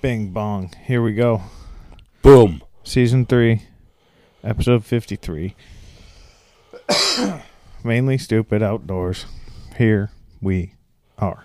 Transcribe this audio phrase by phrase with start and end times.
[0.00, 0.72] Bing bong.
[0.86, 1.42] Here we go.
[2.22, 2.62] Boom.
[2.84, 3.60] Season 3,
[4.42, 5.54] episode 53.
[7.84, 9.26] Mainly stupid outdoors.
[9.76, 10.10] Here
[10.40, 10.72] we
[11.18, 11.44] are.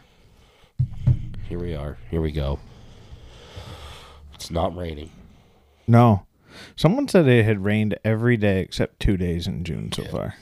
[1.49, 1.97] Here we are.
[2.09, 2.59] Here we go.
[4.33, 5.11] It's not raining.
[5.85, 6.25] No.
[6.77, 10.35] Someone said it had rained every day except two days in June so far.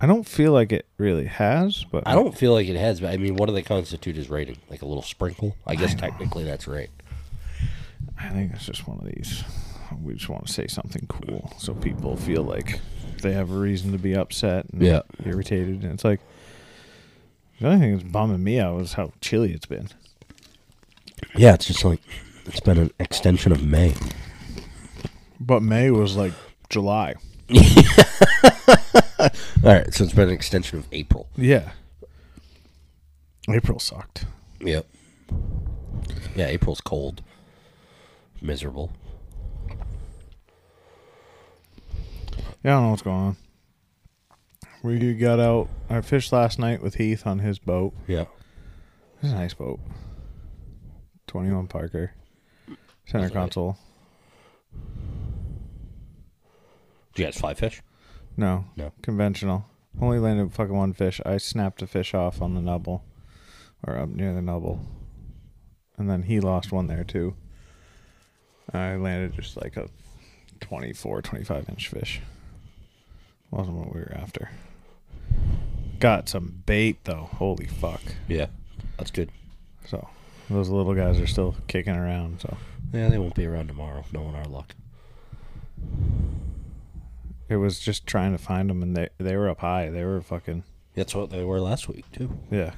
[0.00, 3.10] I don't feel like it really has, but I don't feel like it has, but
[3.12, 4.58] I mean, what do they constitute as raining?
[4.70, 5.56] Like a little sprinkle?
[5.66, 6.90] I guess technically that's right.
[8.20, 9.42] I think it's just one of these.
[10.02, 12.78] We just want to say something cool so people feel like
[13.22, 15.00] they have a reason to be upset and Yeah.
[15.24, 15.82] irritated.
[15.82, 16.20] And it's like
[17.60, 19.88] the only thing that's bumming me out is how chilly it's been.
[21.34, 22.00] Yeah, it's just like
[22.46, 23.94] it's been an extension of May.
[25.40, 26.32] But May was like
[26.70, 27.14] July.
[29.20, 29.30] All
[29.64, 31.28] right, so it's been an extension of April.
[31.36, 31.70] Yeah.
[33.48, 34.26] April sucked.
[34.60, 34.86] Yep.
[36.36, 37.22] Yeah, April's cold,
[38.40, 38.92] miserable.
[42.62, 43.36] Yeah, I don't know what's going on.
[44.82, 45.68] We got out.
[45.90, 47.94] I fished last night with Heath on his boat.
[48.06, 48.26] Yeah.
[49.22, 49.80] It's a nice boat.
[51.26, 52.12] 21 Parker.
[53.06, 53.40] Center That's right.
[53.42, 53.76] console.
[57.14, 57.82] Do you guys fly fish?
[58.38, 58.64] No.
[58.76, 58.92] No.
[59.02, 59.66] Conventional.
[60.00, 61.20] Only landed fucking one fish.
[61.26, 63.04] I snapped a fish off on the nubble.
[63.86, 64.80] Or up near the nubble.
[65.98, 67.34] And then he lost one there too.
[68.72, 69.88] I landed just like a
[70.60, 72.20] 24, 25 inch fish.
[73.50, 74.50] Wasn't what we were after.
[75.98, 77.28] Got some bait though.
[77.34, 78.02] Holy fuck.
[78.28, 78.46] Yeah,
[78.96, 79.30] that's good.
[79.86, 80.08] So
[80.48, 82.40] those little guys are still kicking around.
[82.40, 82.56] So
[82.92, 84.74] Yeah, they won't be around tomorrow, knowing our luck.
[87.48, 89.90] It was just trying to find them, and they they were up high.
[89.90, 90.64] They were fucking
[90.94, 92.38] That's what they were last week too.
[92.50, 92.72] yeah.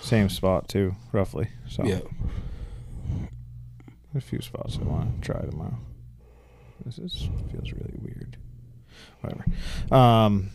[0.00, 1.48] Same spot too, roughly.
[1.68, 1.82] So
[4.14, 5.78] a few spots I want to try tomorrow.
[6.84, 8.36] This is feels really weird.
[9.20, 9.44] Whatever.
[9.94, 10.50] Um,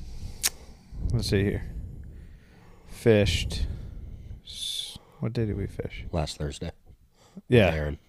[1.13, 1.63] let's see here.
[2.87, 3.65] Fished.
[5.19, 6.05] What day did we fish?
[6.11, 6.71] last Thursday.
[7.47, 7.99] Yeah, Aaron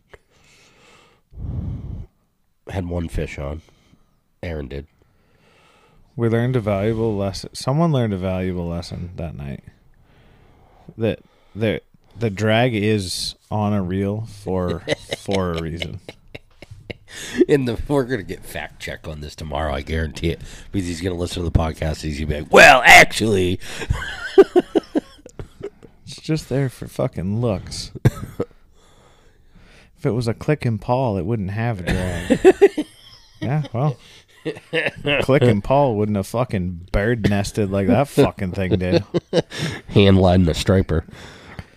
[2.68, 3.62] had one fish on.
[4.42, 4.86] Aaron did.
[6.16, 7.50] we learned a valuable lesson.
[7.54, 9.64] Someone learned a valuable lesson that night.
[10.98, 11.20] That
[11.54, 11.80] the
[12.18, 14.80] the drag is on a reel for
[15.18, 16.00] for a reason.
[17.46, 19.72] In the we're gonna get fact check on this tomorrow.
[19.72, 20.40] I guarantee it
[20.72, 22.00] because he's gonna listen to the podcast.
[22.00, 23.60] He's gonna be like, "Well, actually,
[26.12, 27.90] It's just there for fucking looks.
[29.96, 32.86] if it was a click and pawl, it wouldn't have a drag.
[33.40, 33.96] yeah, well,
[35.22, 39.04] click and pawl wouldn't have fucking bird nested like that fucking thing did.
[39.88, 41.04] hand line the striper."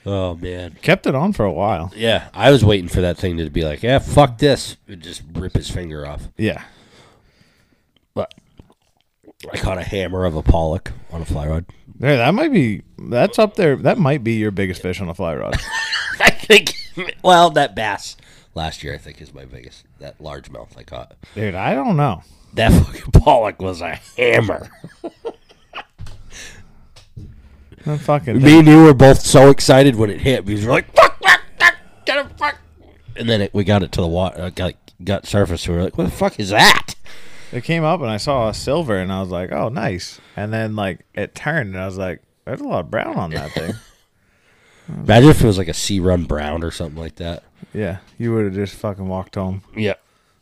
[0.08, 1.92] Oh man, Kept it on for a while.
[1.96, 2.30] yeah.
[2.34, 5.54] I was waiting for that thing to be like, "Yeah, fuck this," and just rip
[5.54, 6.28] his finger off.
[6.38, 6.64] Yeah,
[8.14, 8.34] But
[9.52, 11.66] I caught a hammer of a pollock on a fly rod.
[12.00, 12.18] there.
[12.18, 12.84] That might be.
[13.00, 13.76] That's up there.
[13.76, 15.56] That might be your biggest fish on a fly rod.
[16.20, 16.76] I think.
[17.24, 18.16] Well, that bass
[18.54, 19.86] last year, I think, is my biggest.
[20.00, 21.16] That largemouth I caught.
[21.34, 22.22] Dude, I don't know.
[22.56, 24.70] That fucking pollock was a hammer.
[27.86, 30.74] That fucking Me and you were both so excited when it hit because we were
[30.74, 32.58] like, "Fuck, fuck, fuck, get it, fuck!"
[33.16, 34.74] And then it, we got it to the water, uh, got
[35.04, 35.68] got surface.
[35.68, 36.96] We were like, "What the fuck is that?"
[37.52, 40.20] It came up and I saw a silver and I was like, oh, nice.
[40.36, 43.30] And then like it turned and I was like, there's a lot of brown on
[43.30, 43.76] that thing.
[44.90, 47.44] Imagine if it was like a sea run brown or something like that.
[47.72, 49.62] yeah, you would have just fucking walked home.
[49.76, 49.94] Yeah,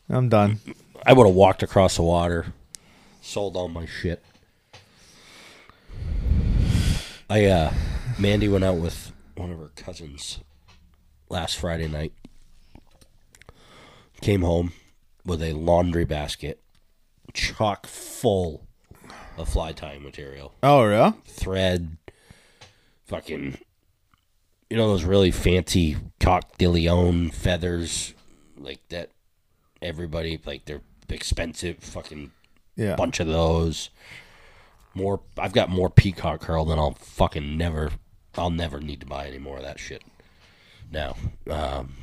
[0.10, 0.60] I'm done.
[1.06, 2.54] I would have walked across the water,
[3.22, 4.24] sold all my shit.
[7.30, 7.74] I uh
[8.20, 10.40] Mandy went out with one of her cousins
[11.30, 12.14] last Friday night.
[14.22, 14.72] Came home
[15.26, 16.62] with a laundry basket
[17.34, 18.68] chock full
[19.38, 20.54] of fly tying material.
[20.62, 21.14] Oh, yeah?
[21.26, 21.98] Thread,
[23.06, 23.58] fucking
[24.70, 28.14] you know those really fancy coq de leon feathers
[28.58, 29.10] like that
[29.82, 32.32] everybody like they're expensive fucking
[32.76, 32.96] Yeah.
[32.96, 33.90] bunch of those.
[34.96, 37.92] More, I've got more peacock herl than I'll fucking never.
[38.36, 40.04] I'll never need to buy any more of that shit.
[40.92, 41.16] Now,
[41.50, 41.94] um,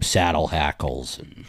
[0.00, 1.44] saddle hackles and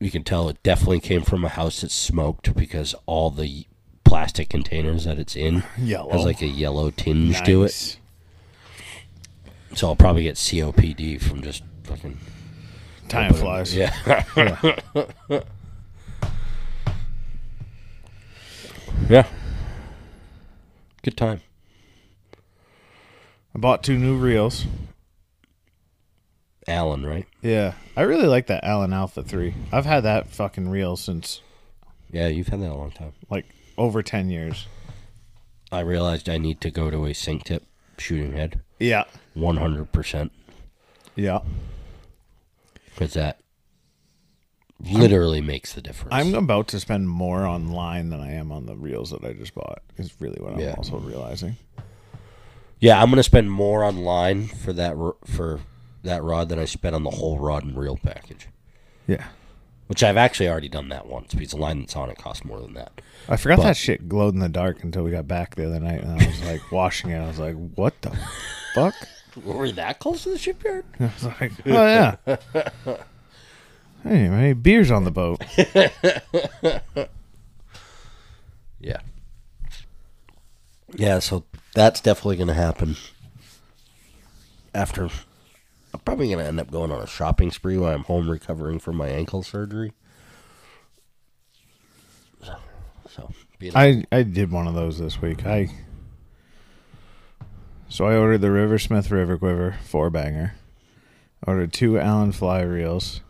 [0.00, 3.66] you can tell it definitely came from a house that smoked because all the
[4.04, 6.10] plastic containers that it's in Yellow.
[6.12, 7.98] has like a yellow tinge to it.
[9.74, 12.18] So I'll probably get COPD from just fucking
[13.08, 13.74] Time flies.
[13.74, 13.94] yeah.
[14.36, 14.80] Yeah.
[19.08, 19.26] yeah.
[21.02, 21.40] Good time.
[23.54, 24.66] I bought two new reels.
[26.68, 27.26] Allen, right?
[27.42, 29.54] Yeah, I really like that Allen Alpha Three.
[29.70, 31.40] I've had that fucking reel since
[32.10, 33.12] Yeah, you've had that a long time.
[33.30, 33.46] like
[33.78, 34.66] over ten years.
[35.70, 37.62] I realized I need to go to a sink tip
[37.98, 38.60] shooting head.
[38.80, 39.04] Yeah,
[39.36, 40.30] 100%.
[41.14, 41.38] yeah.
[42.96, 43.40] Because that
[44.80, 46.12] literally makes the difference.
[46.14, 49.54] I'm about to spend more online than I am on the reels that I just
[49.54, 49.82] bought.
[49.96, 50.74] Is really what I'm Yeah.
[50.76, 51.56] also realizing.
[52.80, 55.60] yeah, I'm going to spend more online for that for
[56.02, 58.48] that rod than I spent on the whole rod and reel package.
[59.06, 59.24] Yeah,
[59.88, 62.60] Which I've actually already done that once because the line that's on it costs more
[62.60, 63.00] than that.
[63.28, 66.02] I forgot that shit glowed in the dark until we got back the other night,
[66.02, 67.18] and I was like washing it.
[67.18, 68.16] I was like, "What the
[68.74, 68.94] fuck?"
[69.44, 70.84] Were we that close to the shipyard?
[71.00, 72.16] I was like, "Oh yeah."
[74.02, 75.42] Hey, beers on the boat.
[78.78, 79.00] Yeah.
[80.94, 81.44] Yeah, so
[81.74, 82.96] that's definitely going to happen.
[84.74, 85.04] After,
[85.92, 88.78] I'm probably going to end up going on a shopping spree while I'm home recovering
[88.78, 89.92] from my ankle surgery.
[92.44, 92.54] So,
[93.08, 95.46] so being I I did one of those this week.
[95.46, 95.68] I
[97.88, 100.54] so I ordered the Riversmith River Quiver four banger.
[101.46, 103.20] Ordered two Allen fly reels.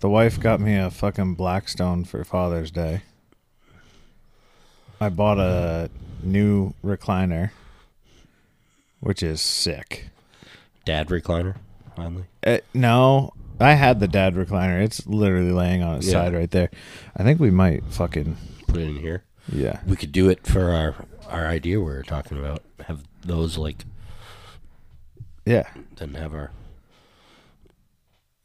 [0.00, 3.02] The wife got me a fucking Blackstone for Father's Day.
[5.00, 5.90] I bought a
[6.22, 7.50] new recliner,
[9.00, 10.06] which is sick.
[10.84, 11.56] dad recliner,
[11.96, 12.24] finally.
[12.44, 14.82] Uh, no, I had the dad recliner.
[14.82, 16.12] It's literally laying on its Yeah.
[16.12, 16.70] side right there.
[17.16, 19.22] I think we might fucking Put it in here.
[19.52, 19.80] yeah.
[19.86, 20.94] We could do it for our
[21.30, 22.62] our idea we were talking about.
[22.86, 23.84] Have those like
[25.46, 25.68] Yeah.
[25.96, 26.50] then have our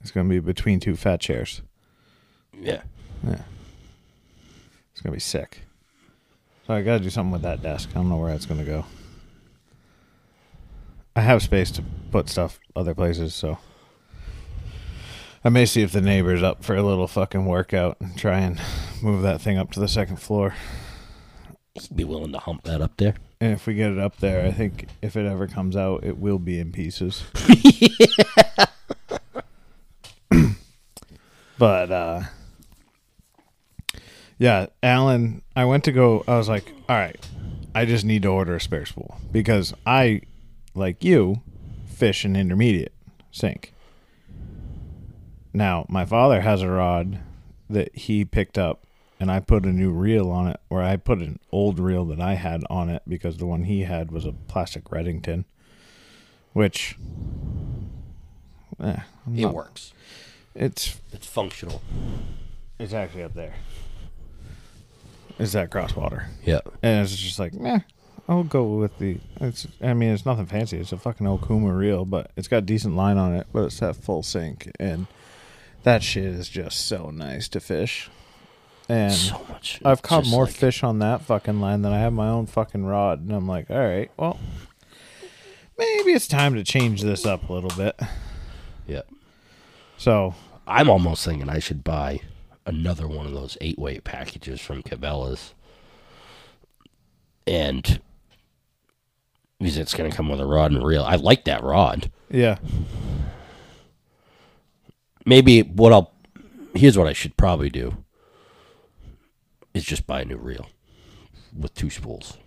[0.02, 1.62] It's gonna be between two fat chairs.
[2.54, 2.82] yeah.
[3.28, 3.42] Yeah.
[4.92, 5.62] It's gonna be sick.
[6.68, 7.90] So I gotta do something with that desk.
[7.92, 8.86] I don't know where that's gonna go.
[11.16, 13.58] I have space to put stuff other places, so
[15.44, 18.60] I may see if the neighbor's up for a little fucking workout and try and
[19.02, 20.54] move that thing up to the second floor.
[21.94, 23.16] Be willing to hump that up there.
[23.42, 26.18] And if we get it up there, I think if it ever comes out, it
[26.18, 27.24] will be in pieces.
[31.58, 32.22] but uh
[34.38, 37.20] yeah, Alan, I went to go I was like, "All right,
[37.74, 40.22] I just need to order a spare spool because I
[40.74, 41.42] like you
[41.88, 42.94] fish an intermediate
[43.32, 43.74] sink."
[45.54, 47.20] Now, my father has a rod
[47.70, 48.86] that he picked up
[49.20, 52.20] and I put a new reel on it, or I put an old reel that
[52.20, 55.46] I had on it because the one he had was a plastic Redington,
[56.54, 56.98] which
[58.80, 58.98] eh,
[59.28, 59.94] It not- works.
[60.54, 61.82] It's It's functional.
[62.80, 63.56] it's actually up there.
[65.38, 66.28] Is that crosswater?
[66.46, 66.62] Yeah.
[66.82, 67.80] And it's just like, meh.
[68.28, 69.18] I'll go with the.
[69.40, 69.68] It's.
[69.84, 70.78] I mean, it's nothing fancy.
[70.78, 73.46] It's a fucking Okuma reel, but it's got decent line on it.
[73.54, 75.06] But it's that full sink, and
[75.84, 78.10] that shit is just so nice to fish.
[78.88, 79.80] And so much.
[79.84, 82.86] I've caught more like- fish on that fucking line than I have my own fucking
[82.86, 84.40] rod, and I'm like, all right, well,
[85.78, 88.00] maybe it's time to change this up a little bit.
[88.88, 89.02] Yeah.
[89.98, 90.36] So
[90.68, 92.20] I'm almost thinking I should buy
[92.68, 95.54] another one of those eight weight packages from Cabela's.
[97.48, 98.00] And
[99.60, 101.04] because it's going to come with a rod and reel.
[101.04, 102.12] I like that rod.
[102.30, 102.58] yeah,
[105.26, 106.12] Maybe what I'll
[106.76, 107.96] here's what I should probably do
[109.76, 110.68] is just buy a new reel
[111.56, 112.38] with two spools.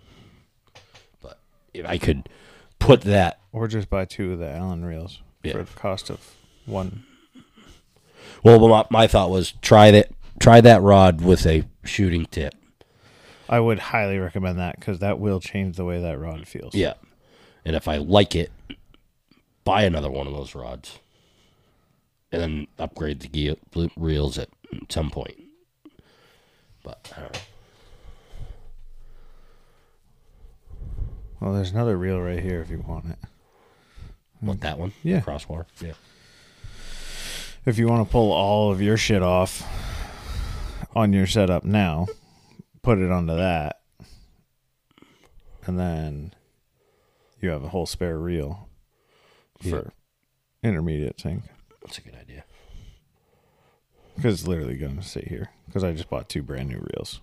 [1.21, 1.39] But
[1.73, 2.27] if I could
[2.79, 5.53] put that or just buy two of the Allen reels Yeah.
[5.53, 6.19] for the cost of
[6.65, 7.03] one.
[8.43, 12.53] well my, my thought was try that try that rod with a shooting tip.
[13.47, 16.75] I would highly recommend that because that will change the way that rod feels.
[16.75, 16.93] Yeah.
[17.65, 18.51] And if I like it,
[19.63, 20.99] buy another one of those rods.
[22.31, 23.55] And then upgrade the gear,
[23.97, 24.49] reels at
[24.89, 25.33] some point.
[26.89, 27.39] But I don't know.
[31.39, 33.19] Well, there's another reel right here if you want it.
[34.41, 34.93] Want that one?
[35.03, 35.21] Yeah.
[35.21, 35.67] Crosswater?
[35.79, 35.93] Yeah.
[37.65, 39.63] If you want to pull all of your shit off
[40.95, 42.07] on your setup now,
[42.81, 43.81] put it onto that,
[45.67, 46.33] and then
[47.39, 48.67] you have a whole spare reel
[49.61, 49.93] for
[50.63, 51.43] intermediate sink.
[51.83, 52.45] That's a good idea.
[54.15, 55.51] Because it's literally going to sit here.
[55.69, 57.21] Because I just bought two brand new reels.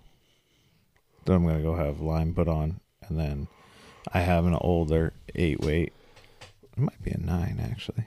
[1.24, 2.78] That I'm going to go have line put on.
[3.08, 3.48] And then
[4.12, 5.92] I have an older eight weight.
[6.62, 8.04] It might be a nine, actually.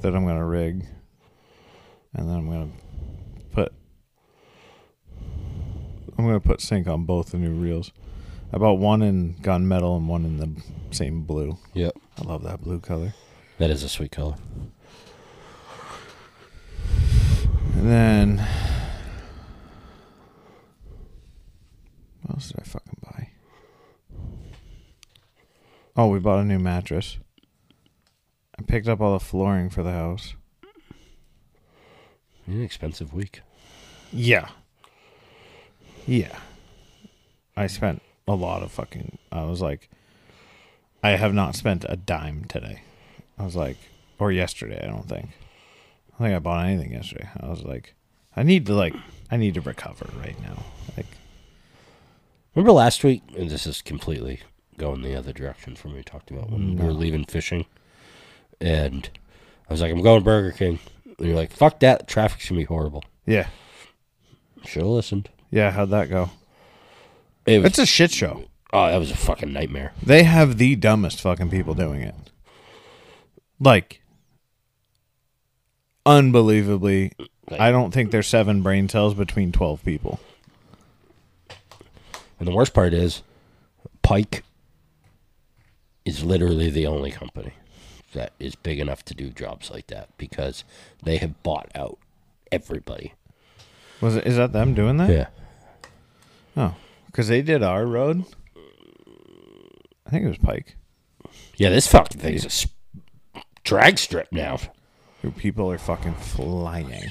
[0.00, 0.86] That I'm going to rig.
[2.14, 3.72] And then I'm to put.
[6.16, 7.92] I'm going to put sink on both the new reels.
[8.50, 11.58] I bought one in gunmetal and one in the same blue.
[11.74, 11.98] Yep.
[12.18, 13.12] I love that blue color.
[13.58, 14.36] That is a sweet color.
[17.76, 18.46] And then
[22.22, 23.28] what else did I fucking buy?
[25.94, 27.18] Oh, we bought a new mattress.
[28.58, 30.34] I picked up all the flooring for the house.
[32.46, 33.42] An expensive week.
[34.10, 34.48] Yeah.
[36.06, 36.38] Yeah.
[37.58, 39.90] I spent a lot of fucking I was like
[41.02, 42.80] I have not spent a dime today.
[43.38, 43.76] I was like
[44.18, 45.28] or yesterday, I don't think.
[46.18, 47.28] I don't think I bought anything yesterday.
[47.40, 47.94] I was like
[48.36, 48.94] I need to like
[49.30, 50.62] I need to recover right now.
[50.96, 51.06] Like
[52.54, 53.22] Remember last week?
[53.36, 54.40] And this is completely
[54.78, 57.66] going the other direction from what we talked about when we were leaving fishing.
[58.62, 59.08] And
[59.68, 60.78] I was like, I'm going Burger King.
[61.18, 62.08] And you're like, fuck that.
[62.08, 63.04] Traffic's going to be horrible.
[63.26, 63.48] yeah.
[64.64, 65.28] Should have listened.
[65.50, 66.30] Yeah, how'd that go?
[67.44, 68.46] It was, It's a shit show.
[68.72, 69.92] oh, that was a fucking nightmare.
[70.02, 72.14] They have the dumbest fucking people doing it.
[73.60, 74.02] Like
[76.06, 77.12] unbelievably
[77.58, 80.18] I don't think there's seven brain cells between 12 people.
[82.38, 83.22] And the worst part is,
[84.02, 84.44] Pike
[86.04, 87.52] is literally the only company
[88.12, 90.64] that is big enough to do jobs like that because
[91.02, 91.98] they have bought out
[92.50, 93.14] everybody.
[94.00, 95.10] Was it is that them doing that?
[95.10, 95.26] Yeah.
[96.56, 96.74] Oh,
[97.06, 98.24] because they did our road.
[100.06, 100.76] I think it was Pike.
[101.56, 102.74] Yeah, this fucking thing is a sp-
[103.64, 104.58] drag strip now.
[105.38, 107.10] People are fucking flying,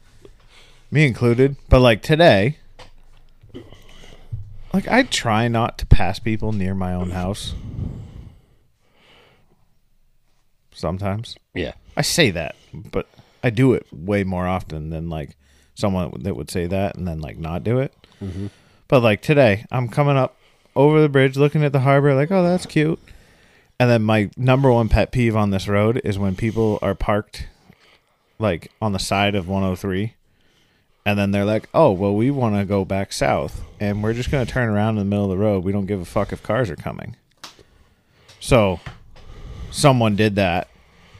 [0.90, 1.56] me included.
[1.68, 2.56] But like today,
[4.72, 7.54] like I try not to pass people near my own house.
[10.72, 11.72] Sometimes Yeah.
[11.96, 13.08] I say that, but
[13.42, 15.36] I do it way more often than like
[15.74, 17.92] someone that would say that and then like not do it.
[18.22, 18.46] Mm-hmm.
[18.86, 20.36] But like today, I'm coming up
[20.76, 23.00] over the bridge, looking at the harbor, like, oh, that's cute.
[23.80, 27.46] And then my number one pet peeve on this road is when people are parked
[28.38, 30.14] like on the side of 103
[31.08, 34.30] and then they're like, "Oh, well, we want to go back south, and we're just
[34.30, 35.64] going to turn around in the middle of the road.
[35.64, 37.16] We don't give a fuck if cars are coming."
[38.40, 38.78] So,
[39.70, 40.68] someone did that,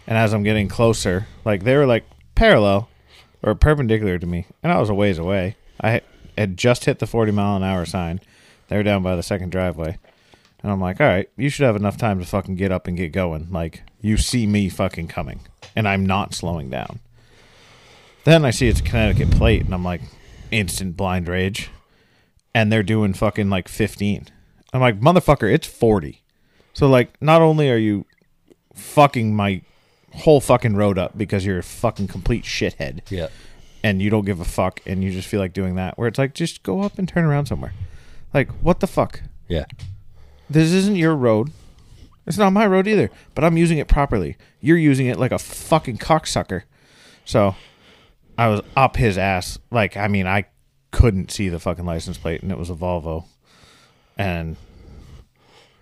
[0.06, 2.90] and as I'm getting closer, like they were like parallel
[3.42, 5.56] or perpendicular to me, and I was a ways away.
[5.80, 6.02] I
[6.36, 8.20] had just hit the 40 mile an hour sign.
[8.68, 9.96] They were down by the second driveway,
[10.62, 12.96] and I'm like, "All right, you should have enough time to fucking get up and
[12.96, 13.48] get going.
[13.50, 15.40] Like you see me fucking coming,
[15.76, 17.00] and I'm not slowing down."
[18.24, 20.02] Then I see it's a Connecticut plate, and I'm like,
[20.50, 21.70] instant blind rage.
[22.54, 24.26] And they're doing fucking like 15.
[24.72, 26.22] I'm like, motherfucker, it's 40.
[26.74, 28.04] So, like, not only are you
[28.74, 29.62] fucking my
[30.14, 33.28] whole fucking road up because you're a fucking complete shithead Yeah.
[33.84, 36.18] and you don't give a fuck and you just feel like doing that, where it's
[36.18, 37.72] like, just go up and turn around somewhere.
[38.34, 39.22] Like, what the fuck?
[39.48, 39.64] Yeah.
[40.50, 41.50] This isn't your road.
[42.26, 44.36] It's not my road either, but I'm using it properly.
[44.60, 46.62] You're using it like a fucking cocksucker.
[47.24, 47.56] So
[48.36, 49.58] I was up his ass.
[49.70, 50.46] Like, I mean, I
[50.90, 53.24] couldn't see the fucking license plate, and it was a Volvo.
[54.16, 54.56] And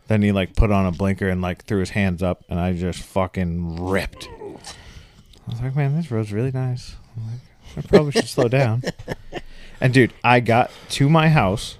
[0.08, 2.72] then he like put on a blinker and like threw his hands up, and I
[2.72, 4.28] just fucking ripped.
[4.28, 6.96] I was like, man, this road's really nice.
[7.16, 8.82] Like, I probably should slow down.
[9.80, 11.76] And dude, I got to my house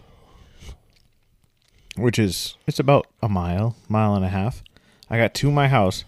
[1.96, 4.62] which is it's about a mile, mile and a half.
[5.10, 6.04] I got to my house,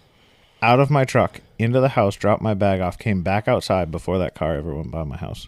[0.61, 4.17] out of my truck, into the house, dropped my bag off, came back outside before
[4.19, 5.47] that car ever went by my house.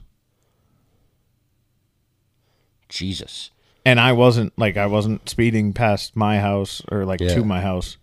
[2.89, 3.51] Jesus.
[3.85, 7.33] And I wasn't like I wasn't speeding past my house or like Yeah.
[7.35, 7.97] to my house.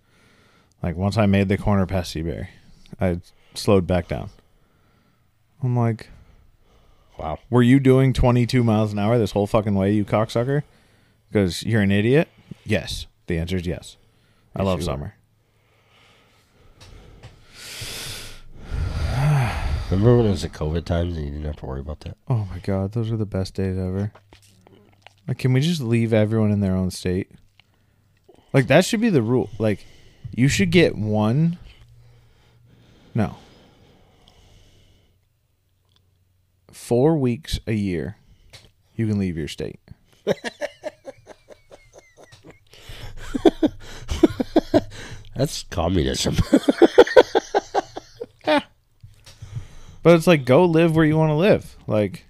[0.83, 2.49] Like once I made the corner past Seabury,
[3.00, 3.21] I
[3.54, 4.30] slowed back down.
[5.62, 6.09] I'm like,
[7.18, 7.38] Wow.
[7.50, 10.62] were you doing 22 miles an hour this whole fucking way, you cocksucker?
[11.30, 12.28] Because you're an idiot?
[12.64, 13.06] Yes.
[13.26, 13.97] The answer is yes.
[14.56, 15.14] I Yes, love summer.
[19.90, 22.16] Remember when it was the COVID times and you didn't have to worry about that?
[22.28, 24.12] Oh my god, those are the best days ever.
[25.26, 27.30] Like, can we just leave everyone in their own state?
[28.52, 29.50] Like, that should be the rule.
[29.58, 29.85] Like,
[30.35, 31.58] you should get one.
[33.14, 33.37] No.
[36.73, 38.16] Four weeks a year,
[38.97, 39.80] you can leave your state.
[45.38, 46.37] That's communism.
[48.45, 48.62] yeah.
[50.02, 51.76] But it's like, go live where you want to live.
[51.87, 52.25] Like,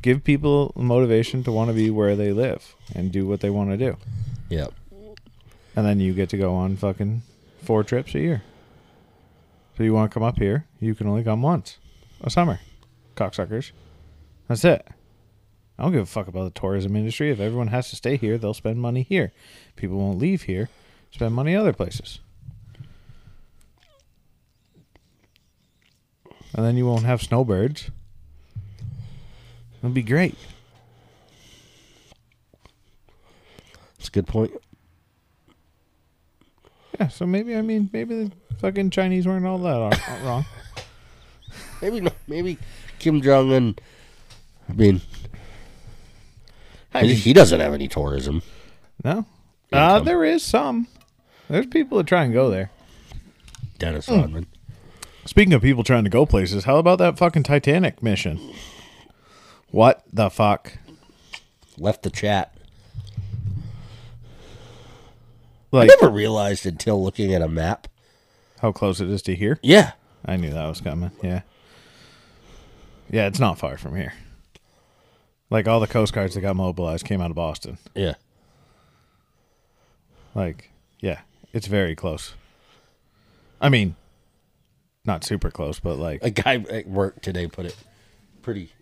[0.00, 3.70] give people motivation to want to be where they live and do what they want
[3.70, 3.98] to do.
[4.48, 4.72] yep.
[5.76, 7.20] And then you get to go on fucking
[7.62, 8.42] four trips a year.
[9.76, 11.76] So you want to come up here, you can only come once
[12.22, 12.58] a summer.
[13.16, 13.72] Cocksuckers.
[14.48, 14.88] That's it.
[15.78, 17.30] I don't give a fuck about the tourism industry.
[17.30, 19.32] If everyone has to stay here, they'll spend money here.
[19.76, 20.70] People won't leave here,
[21.10, 22.20] spend money other places.
[26.54, 27.90] And then you won't have snowbirds.
[29.78, 30.34] It'll be great.
[33.96, 34.52] That's a good point.
[36.98, 40.44] Yeah, so maybe I mean maybe the fucking Chinese weren't all that wrong.
[41.80, 42.58] Maybe no- maybe
[42.98, 43.76] Kim Jong Un.
[44.68, 45.00] I mean,
[46.94, 48.42] I mean, he doesn't have any tourism.
[49.02, 49.24] no,
[49.72, 50.86] uh, there is some.
[51.48, 52.70] There's people that try and go there.
[53.78, 54.08] Dennis.
[54.08, 54.46] Rodman.
[55.26, 58.40] Speaking of people trying to go places, how about that fucking Titanic mission?
[59.70, 60.78] What the fuck?
[61.78, 62.54] left the chat.
[65.72, 67.88] Like I never realized until looking at a map.
[68.60, 69.58] how close it is to here?
[69.62, 69.92] Yeah,
[70.26, 71.10] I knew that was coming.
[71.22, 71.42] Yeah.
[73.08, 74.12] Yeah, it's not far from here.
[75.48, 77.78] Like all the coast guards that got mobilized came out of Boston.
[77.94, 78.14] yeah.
[80.34, 81.20] Like, yeah,
[81.52, 82.34] it's very close.
[83.60, 83.96] I mean,
[85.04, 87.76] not super close, but like, A guy at work today put it
[88.42, 88.72] pretty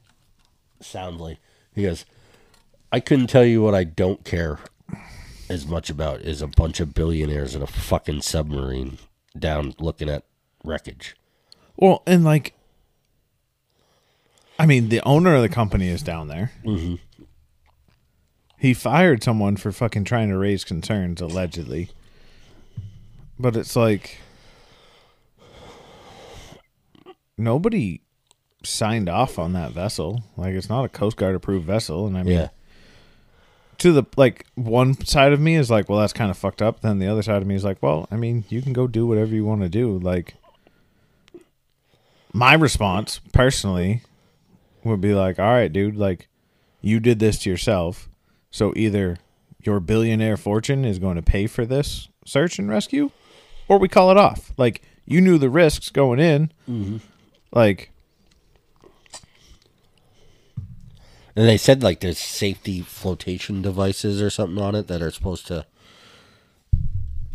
[0.80, 1.38] soundly.
[1.74, 2.04] He goes,
[2.92, 4.58] "I couldn't tell you what I don't care
[5.48, 8.98] as much about is a bunch of billionaires in a fucking submarine
[9.38, 10.24] down looking at
[10.64, 11.14] wreckage."
[11.76, 12.54] well, and like,
[14.58, 16.50] I mean, the owner of the company is down there.
[16.64, 16.96] Mm-hmm.
[18.58, 21.90] He fired someone for fucking trying to raise concerns, allegedly.
[23.38, 24.18] But it's like,
[27.38, 28.00] nobody
[28.64, 30.22] signed off on that vessel.
[30.36, 32.06] Like, it's not a Coast Guard approved vessel.
[32.06, 32.48] And I mean, Yeah,
[33.78, 36.80] to the like one side of me is like, well, that's kind of fucked up.
[36.80, 39.06] Then the other side of me is like, well, I mean, you can go do
[39.06, 39.98] whatever you want to do.
[39.98, 40.34] Like,
[42.32, 44.02] my response personally
[44.84, 46.28] would be like, all right, dude, like,
[46.80, 48.08] you did this to yourself.
[48.50, 49.18] So either
[49.62, 53.10] your billionaire fortune is going to pay for this search and rescue,
[53.68, 54.52] or we call it off.
[54.56, 56.52] Like, you knew the risks going in.
[56.68, 56.96] Mm-hmm.
[57.52, 57.90] Like,
[61.34, 65.46] and they said like there's safety flotation devices or something on it that are supposed
[65.46, 65.66] to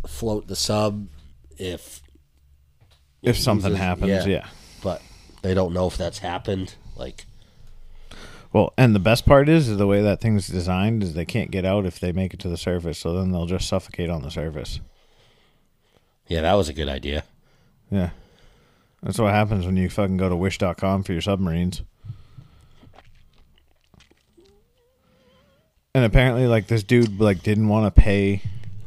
[0.06, 1.08] float the sub
[1.58, 2.02] if
[3.22, 4.26] if something uses- happens, yeah.
[4.26, 4.46] yeah.
[4.82, 5.00] but
[5.42, 6.74] they don't know if that's happened.
[6.96, 7.24] Like,
[8.52, 11.50] Well, and the best part is, is the way that thing's designed is they can't
[11.50, 14.22] get out if they make it to the surface, so then they'll just suffocate on
[14.22, 14.80] the surface.
[16.28, 17.24] yeah, that was a good idea.
[17.90, 18.10] Yeah.
[19.04, 21.82] That's what happens when you fucking go to wish.com for your submarines.
[25.94, 28.42] And apparently like this dude like didn't want to pay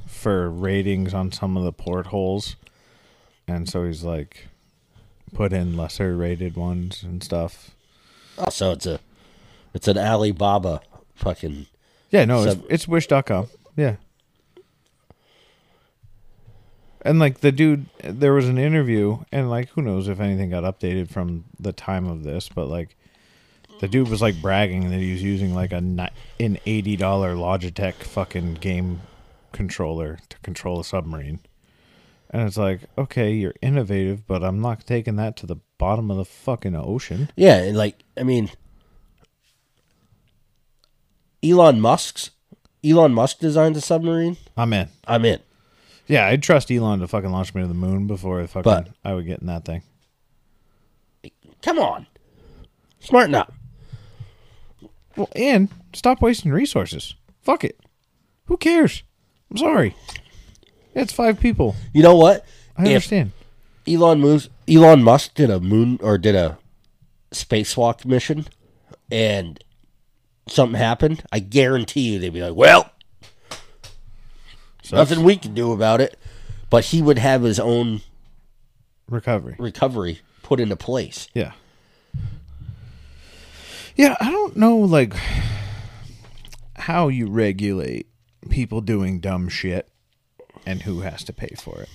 [0.07, 2.55] for ratings on some of the portholes.
[3.47, 4.47] And so he's like
[5.33, 7.71] put in lesser rated ones and stuff.
[8.39, 8.99] Oh, so it's a
[9.73, 10.81] it's an Alibaba
[11.15, 11.67] fucking
[12.09, 13.47] Yeah, no, Sub- it's, it's wish.com.
[13.75, 13.97] Yeah.
[17.07, 20.65] And like the dude, there was an interview, and like who knows if anything got
[20.65, 22.97] updated from the time of this, but like
[23.79, 27.33] the dude was like bragging that he was using like a ni- an eighty dollar
[27.33, 29.03] Logitech fucking game
[29.53, 31.39] controller to control a submarine,
[32.29, 36.17] and it's like okay, you're innovative, but I'm not taking that to the bottom of
[36.17, 37.29] the fucking ocean.
[37.37, 38.51] Yeah, and like I mean,
[41.41, 42.31] Elon Musk's
[42.83, 44.35] Elon Musk designed a submarine.
[44.57, 44.89] I'm in.
[45.07, 45.39] I'm in.
[46.07, 49.13] Yeah, I'd trust Elon to fucking launch me to the moon before fucking But- I
[49.13, 49.81] would get in that thing.
[51.61, 52.07] Come on,
[52.99, 53.53] smarten up.
[55.15, 57.15] Well, and stop wasting resources.
[57.41, 57.79] Fuck it.
[58.45, 59.03] Who cares?
[59.49, 59.95] I'm sorry.
[60.93, 61.75] It's five people.
[61.93, 62.45] You know what?
[62.77, 63.31] I If understand.
[63.87, 66.57] Elon moves, Elon Musk did a moon or did a
[67.31, 68.47] spacewalk mission,
[69.11, 69.61] and
[70.47, 71.23] something happened.
[71.31, 72.89] I guarantee you they'd be like, "Well,
[74.89, 75.09] Sucks.
[75.11, 76.17] nothing we can do about it."
[76.69, 78.01] But he would have his own
[79.09, 79.55] Recovery.
[79.57, 81.27] recovery put into place.
[81.33, 81.53] Yeah.
[83.95, 85.13] Yeah, I don't know like
[86.75, 88.07] how you regulate
[88.49, 89.89] people doing dumb shit
[90.65, 91.89] and who has to pay for it.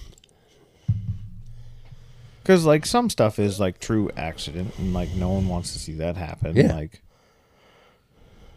[2.45, 5.93] Cuz like some stuff is like true accident and like no one wants to see
[5.95, 6.57] that happen.
[6.57, 6.75] Yeah.
[6.75, 7.03] Like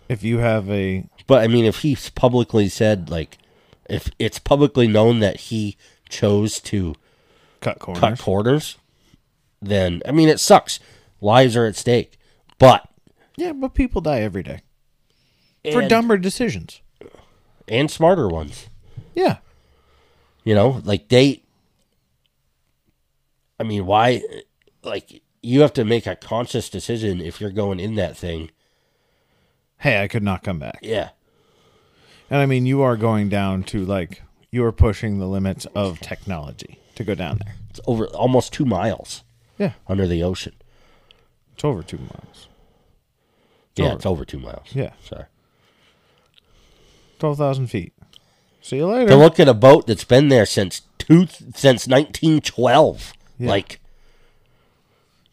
[0.09, 3.37] if you have a But I mean, if he's publicly said like,
[3.89, 5.77] if it's publicly known that he
[6.09, 6.95] chose to
[7.61, 8.77] cut corners, cut corners,
[9.61, 10.79] then I mean, it sucks.
[11.21, 12.17] Lives are at stake.
[12.59, 12.87] But
[13.37, 14.61] yeah, but people die every day
[15.71, 16.81] for and- dumber decisions.
[17.67, 18.67] and smarter ones.
[19.13, 19.37] Yeah.
[20.43, 21.41] You know, like they.
[23.59, 24.21] I mean, why?
[24.83, 28.51] Like you have to make a conscious decision if you're going in that thing.
[29.79, 30.79] hey, I could not come back.
[30.81, 31.09] Yeah.
[32.29, 35.99] And I mean, you are going down to like you are pushing the limits of
[35.99, 37.55] technology to go down there.
[37.69, 39.23] It's over almost two miles
[39.57, 40.53] Yeah, under the ocean.
[41.53, 42.47] it's over two miles.
[43.75, 43.95] yeah, over.
[43.95, 44.67] it's over two miles.
[44.73, 44.91] Yeah.
[45.03, 45.25] Sorry.
[47.19, 47.93] Twelve thousand feet.
[48.61, 49.09] See you later.
[49.09, 53.13] To look at a boat that's been there since two since 1912.
[53.37, 53.49] Yeah.
[53.49, 53.79] Like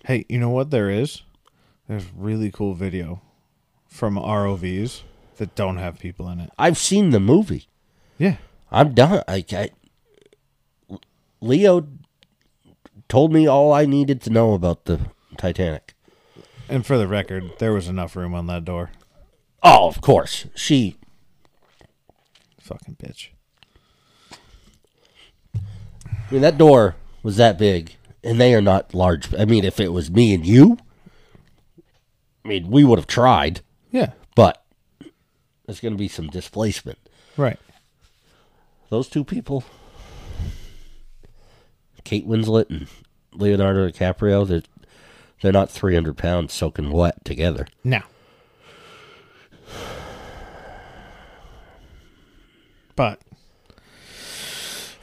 [0.04, 1.22] Hey, you know what there is?
[1.88, 3.22] There's really cool video
[3.88, 5.02] from ROVs
[5.36, 6.50] that don't have people in it.
[6.58, 7.68] I've seen the movie.
[8.18, 8.36] Yeah.
[8.70, 9.22] I'm done.
[9.28, 9.70] I, I
[11.40, 11.88] Leo
[13.08, 15.00] told me all I needed to know about the
[15.36, 15.94] Titanic.
[16.68, 18.90] And for the record, there was enough room on that door.
[19.62, 20.46] Oh, of course.
[20.54, 20.96] She
[22.60, 23.28] Fucking bitch.
[25.54, 25.60] I
[26.30, 29.34] mean that door was that big and they are not large.
[29.34, 30.78] I mean if it was me and you
[32.44, 34.12] I mean we would have tried, Yeah.
[35.66, 36.98] There's going to be some displacement.
[37.36, 37.58] Right.
[38.90, 39.64] Those two people
[42.04, 42.88] Kate Winslet and
[43.32, 44.62] Leonardo DiCaprio, they're,
[45.40, 47.66] they're not 300 pounds soaking wet together.
[47.84, 48.04] Now.
[52.94, 53.20] But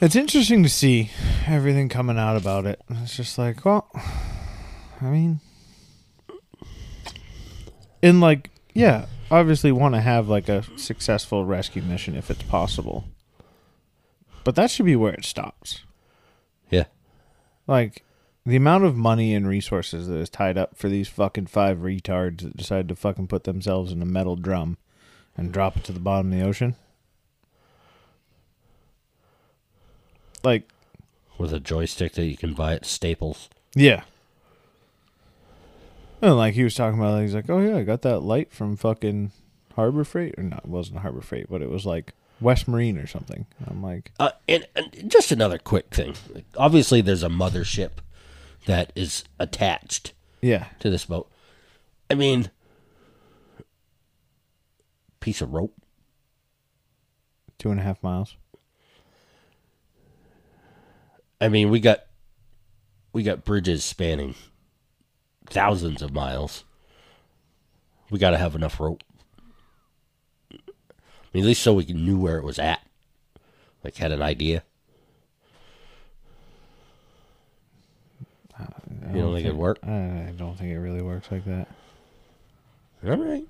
[0.00, 1.10] it's interesting to see
[1.46, 2.80] everything coming out about it.
[2.88, 3.90] It's just like, well,
[5.00, 5.40] I mean,
[8.00, 13.04] in like, yeah, obviously want to have like a successful rescue mission if it's possible.
[14.44, 15.84] But that should be where it stops.
[16.70, 16.84] Yeah.
[17.66, 18.04] Like
[18.46, 22.40] the amount of money and resources that is tied up for these fucking five retards
[22.40, 24.78] that decide to fucking put themselves in a metal drum
[25.36, 26.74] and drop it to the bottom of the ocean.
[30.42, 30.68] Like,
[31.38, 33.48] With a joystick that you can buy at Staples.
[33.74, 34.02] yeah.
[36.22, 38.76] And like he was talking about, he's like, "Oh yeah, I got that light from
[38.76, 39.32] fucking
[39.74, 40.64] Harbor Freight, or not?
[40.64, 44.30] It wasn't Harbor Freight, but it was like West Marine or something." I'm like, Uh,
[44.48, 46.14] and, and just another quick thing.
[46.56, 47.90] Obviously, there's a mothership
[48.66, 51.30] that is attached "Yeah, to this boat.
[52.10, 52.50] I mean,
[55.20, 55.74] piece of rope.
[57.58, 58.36] two and a half miles."
[61.40, 62.00] I mean, we got
[63.14, 64.34] we got bridges spanning
[65.50, 66.64] thousands of miles.
[68.10, 69.02] We got to have enough rope.
[70.52, 70.56] I
[71.34, 72.80] mean, at least so we knew where it was at.
[73.84, 74.62] Like had an idea.
[78.58, 78.64] I
[79.14, 79.78] You don't think it'd work?
[79.82, 81.68] I don't think it really works like that.
[83.04, 83.44] All right.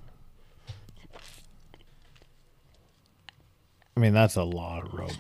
[3.97, 5.11] I mean, that's a lot of rope.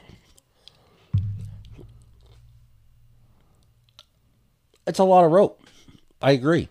[4.86, 5.59] It's a lot of rope.
[6.22, 6.68] I agree,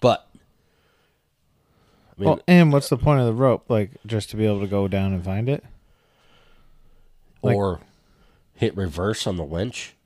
[0.00, 0.28] but
[2.16, 3.64] I mean, well, and what's the point of the rope?
[3.68, 5.64] Like, just to be able to go down and find it?
[7.42, 7.80] like- or
[8.54, 9.96] hit reverse on the winch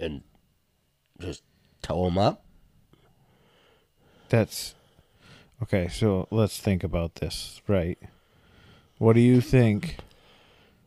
[0.00, 0.22] and
[1.20, 1.42] just
[1.82, 2.44] tow them up.
[4.28, 4.74] That's
[5.62, 5.86] okay.
[5.88, 7.98] So let's think about this, right?
[8.98, 9.98] What do you think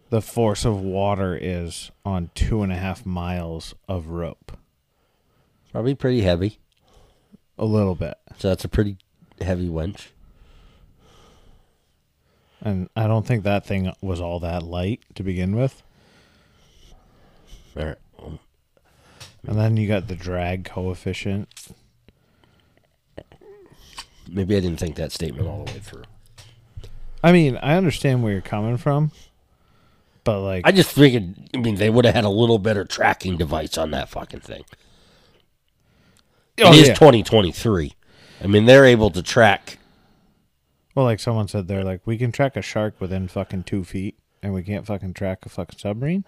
[0.10, 4.58] the force of water is on two and a half miles of rope?
[5.72, 6.60] Probably pretty heavy.
[7.58, 8.18] A little bit.
[8.38, 8.98] So that's a pretty
[9.40, 10.12] heavy winch.
[12.62, 15.84] And I don't think that thing was all that light to begin with.
[17.78, 17.98] All right.
[19.46, 21.50] And then you got the drag coefficient.
[24.30, 26.04] Maybe I didn't think that statement all the way through.
[27.22, 29.12] I mean, I understand where you're coming from,
[30.24, 31.36] but like, I just figured.
[31.54, 34.64] I mean, they would have had a little better tracking device on that fucking thing.
[36.62, 36.94] Oh, it is yeah.
[36.94, 37.94] 2023.
[38.44, 39.80] I mean, they're able to track.
[40.96, 44.18] well, like someone said, they're like, we can track a shark within fucking two feet,
[44.42, 46.26] and we can't fucking track a fucking submarine.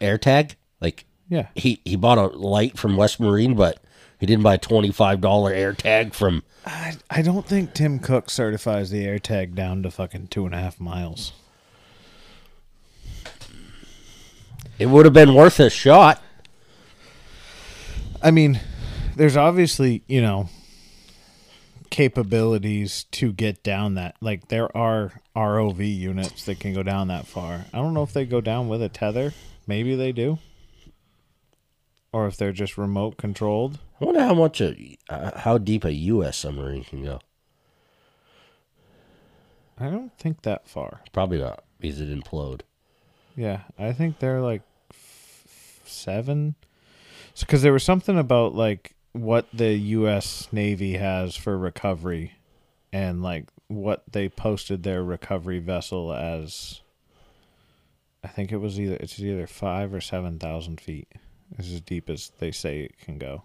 [0.00, 0.54] AirTag.
[0.80, 3.82] Like Yeah, he he bought a light from West Marine, but
[4.20, 6.42] he didn't buy a twenty five dollar AirTag from.
[6.66, 10.58] I I don't think Tim Cook certifies the AirTag down to fucking two and a
[10.58, 11.32] half miles.
[14.78, 16.22] It would have been worth a shot.
[18.20, 18.60] I mean,
[19.16, 20.48] there's obviously you know
[21.90, 24.16] capabilities to get down that.
[24.20, 27.66] Like there are ROV units that can go down that far.
[27.72, 29.32] I don't know if they go down with a tether.
[29.66, 30.38] Maybe they do.
[32.12, 33.78] Or if they're just remote controlled.
[34.00, 36.36] I wonder how much a uh, how deep a U.S.
[36.36, 37.20] submarine can go.
[39.78, 41.00] I don't think that far.
[41.12, 42.62] Probably not because it implode.
[43.36, 46.54] Yeah, I think they're like f- seven.
[47.38, 50.48] Because there was something about like what the U.S.
[50.52, 52.34] Navy has for recovery,
[52.92, 56.82] and like what they posted their recovery vessel as.
[58.22, 61.08] I think it was either it's either five or seven thousand feet.
[61.58, 63.44] It's as deep as they say it can go.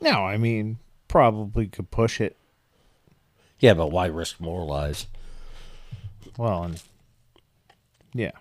[0.00, 0.78] Now, I mean,
[1.08, 2.36] probably could push it.
[3.60, 5.06] Yeah, but why risk more lives?
[6.36, 6.82] Well, and
[8.12, 8.32] yeah.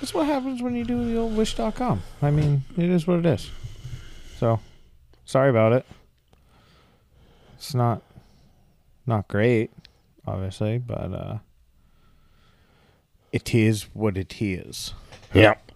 [0.00, 2.02] That's what happens when you do the old wish.com.
[2.22, 3.50] I mean, it is what it is.
[4.38, 4.60] So,
[5.26, 5.86] sorry about it.
[7.56, 8.02] It's not
[9.06, 9.70] not great,
[10.26, 11.38] obviously, but uh
[13.32, 14.94] it is what it is.
[15.34, 15.70] Yep.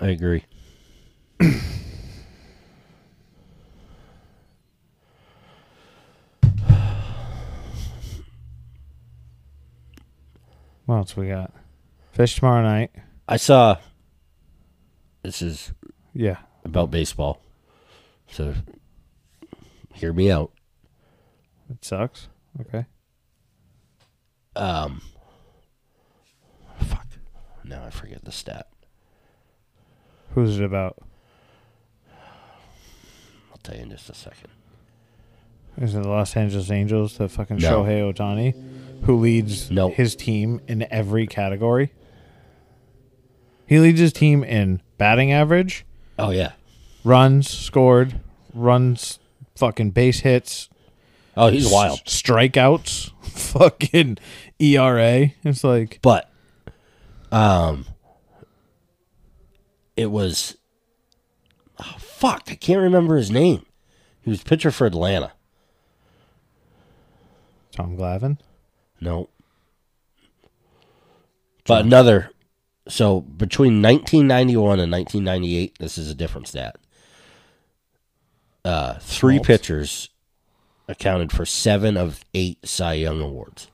[0.00, 0.44] I agree.
[10.86, 11.52] What else we got?
[12.18, 12.90] Fish tomorrow night.
[13.28, 13.76] I saw.
[15.22, 15.72] This is
[16.12, 16.38] Yeah.
[16.64, 17.40] about baseball.
[18.28, 18.54] So,
[19.94, 20.50] hear me out.
[21.70, 22.26] It sucks.
[22.60, 22.86] Okay.
[24.56, 25.00] Um.
[26.80, 27.06] Fuck.
[27.62, 28.66] Now I forget the stat.
[30.34, 30.98] Who's it about?
[33.52, 34.50] I'll tell you in just a second.
[35.76, 37.84] Is it the Los Angeles Angels, the fucking No.
[37.84, 39.90] Shohei Ohtani, who leads No.
[39.90, 41.92] his team in every category?
[43.68, 45.84] He leads his team in batting average,
[46.18, 46.52] Oh yeah.
[47.04, 48.18] runs scored,
[48.54, 49.18] runs,
[49.56, 50.68] fucking base hits,
[51.36, 52.00] Oh, he's wild.
[52.06, 54.18] s- strikeouts, fucking
[54.58, 55.28] ERA.
[55.44, 56.30] It's like But,
[57.30, 57.84] um,
[59.96, 60.56] it was.
[61.78, 62.44] Oh, fuck!
[62.48, 63.64] I can't remember his name.
[64.22, 65.32] He was pitcher for Atlanta.
[67.72, 68.38] Tom Glavine.
[69.00, 69.28] No.
[71.66, 72.30] But another.
[72.88, 76.76] So between 1991 and 1998, this is a different stat.
[78.64, 79.44] Uh, three Smoltz.
[79.46, 80.08] pitchers
[80.88, 83.68] accounted for seven of eight Cy Young awards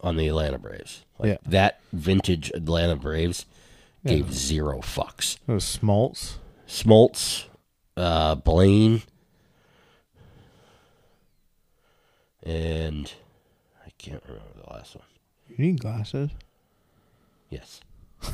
[0.00, 1.04] on the Atlanta Braves.
[1.18, 1.36] Like Yeah.
[1.46, 3.44] that vintage Atlanta Braves
[4.06, 5.36] gave zero fucks.
[5.46, 6.36] It was Smoltz.
[6.66, 7.44] Smoltz,
[7.96, 9.02] uh, Glavine,
[12.42, 13.12] and
[13.86, 15.04] I can't remember the last one.
[15.48, 16.30] You need glasses.
[17.50, 17.80] Yes.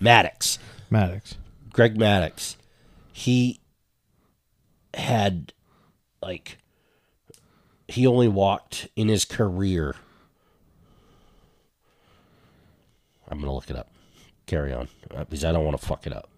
[0.00, 0.58] Maddux.
[0.90, 1.36] Maddux.
[1.72, 2.56] Greg Maddux.
[3.12, 3.60] He
[4.94, 5.52] had
[6.22, 6.58] like
[7.88, 9.94] he only walked in his career.
[13.28, 13.90] I'm gonna look it up.
[14.46, 16.28] Carry on, uh, because I don't want to fuck it up.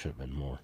[0.00, 0.58] Should have been more.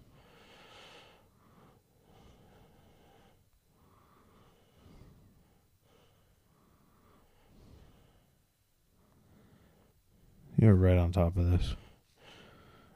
[10.59, 11.77] You're right on top of this.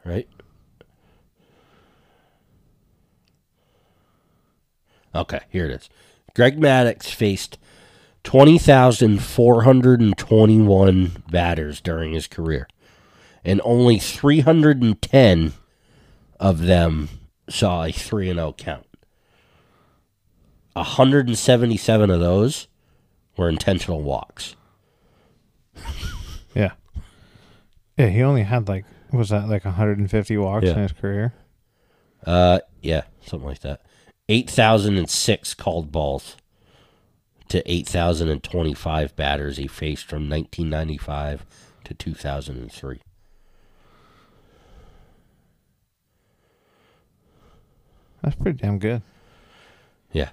[0.07, 0.27] right?
[5.15, 5.91] Okay, here it is.
[6.35, 7.59] Greg Maddux faced
[8.25, 12.67] 20,421 batters during his career,
[13.45, 15.53] and only 310
[16.41, 17.09] of them
[17.49, 18.87] saw a 3 and 0 count.
[20.75, 22.67] 177 of those
[23.37, 24.57] were intentional walks.
[26.53, 26.73] Yeah.
[27.97, 30.73] Yeah, he only had like was that like 150 walks Yeah.
[30.73, 31.33] in his career?
[32.27, 33.83] Uh, yeah, something like that.
[34.29, 36.37] 8,006 called balls
[37.49, 41.47] to 8,025 batters he faced from 1995
[41.85, 43.01] to 2003.
[48.23, 49.03] That's pretty damn good.
[50.13, 50.31] Yeah,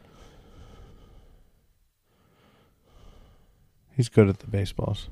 [3.98, 5.10] He's good at the baseballs.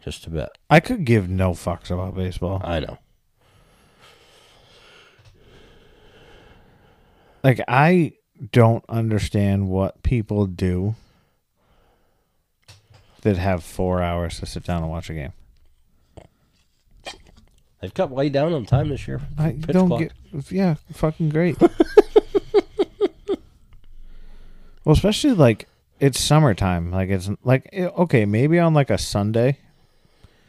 [0.00, 0.48] just a bit.
[0.70, 2.60] I could give no fucks about baseball.
[2.62, 2.98] I know.
[7.42, 8.12] Like I
[8.52, 10.94] don't understand what people do
[13.22, 15.32] that have 4 hours to sit down and watch a game.
[17.80, 19.20] They've cut way down on time this year.
[19.38, 20.00] I Pitch don't clock.
[20.00, 20.12] get
[20.50, 21.60] yeah, fucking great.
[24.84, 25.68] well, especially like
[26.00, 26.90] it's summertime.
[26.90, 29.58] Like it's like okay, maybe on like a Sunday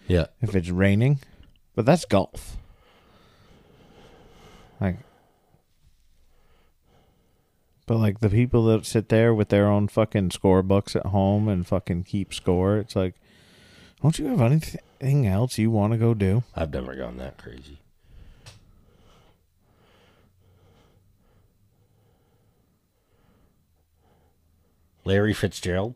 [0.08, 1.20] Yeah, if it's raining,
[1.76, 2.58] but that's golf.
[4.80, 4.98] Like
[7.88, 11.48] But like the people that sit there with their own fucking score books at home
[11.48, 13.16] and fucking keep score, it's like,
[14.02, 16.44] don't you have anything else you want to go do?
[16.56, 17.80] I've never gone that crazy.
[25.04, 25.96] Larry Fitzgerald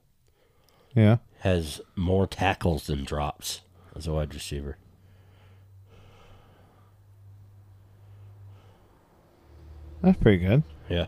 [0.95, 1.17] Yeah.
[1.39, 3.61] has more tackles than drops
[3.95, 4.77] as a wide receiver.
[10.01, 10.63] That's pretty good.
[10.89, 11.07] Yeah.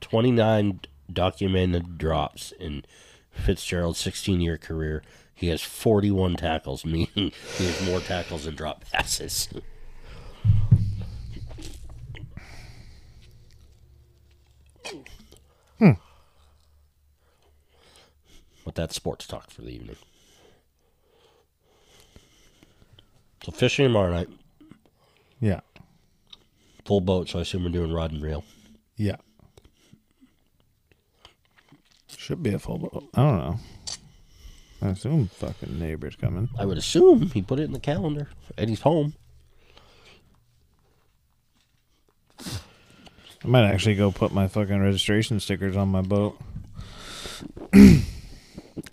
[0.00, 2.84] 29 documented drops in
[3.32, 5.02] Fitzgerald's 16 year career.
[5.34, 7.08] He has 41 tackles, meaning
[7.56, 9.48] he has more tackles than drop passes.
[15.78, 15.92] Hmm.
[18.64, 19.96] But that's sports talk for the evening.
[23.44, 24.28] So fishing tomorrow night,
[25.40, 25.60] Yeah.
[26.84, 27.28] full boat.
[27.28, 28.44] So I assume we're doing rod and reel.
[28.96, 29.16] Yeah.
[32.22, 33.08] Should be a full boat.
[33.14, 33.58] I don't know.
[34.80, 36.50] I assume fucking neighbors coming.
[36.56, 38.28] I would assume he put it in the calendar.
[38.56, 39.14] Eddie's home.
[42.38, 42.44] I
[43.42, 46.40] might actually go put my fucking registration stickers on my boat.
[47.72, 48.06] and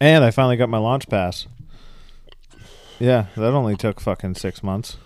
[0.01, 1.45] I finally got my launch pass.
[2.97, 4.97] Yeah, that only took fucking six months.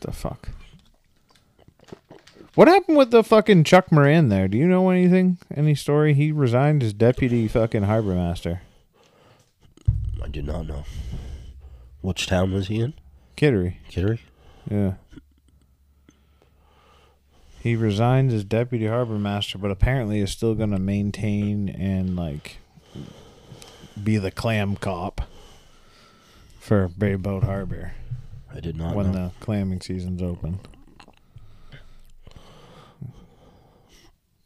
[0.00, 0.48] The fuck?
[2.54, 4.48] What happened with the fucking Chuck Moran there?
[4.48, 5.38] Do you know anything?
[5.54, 6.14] Any story?
[6.14, 8.62] He resigned as deputy fucking harbor master.
[10.22, 10.84] I do not know.
[12.00, 12.94] Which town was he in?
[13.36, 13.76] Kittery.
[13.88, 14.20] Kittery?
[14.70, 14.94] Yeah.
[17.62, 22.58] He resigned as deputy harbor master, but apparently is still going to maintain and like
[24.02, 25.22] be the clam cop
[26.58, 27.92] for Bay Boat Harbor
[28.54, 29.12] I did not when know.
[29.12, 30.60] the clamming season's open.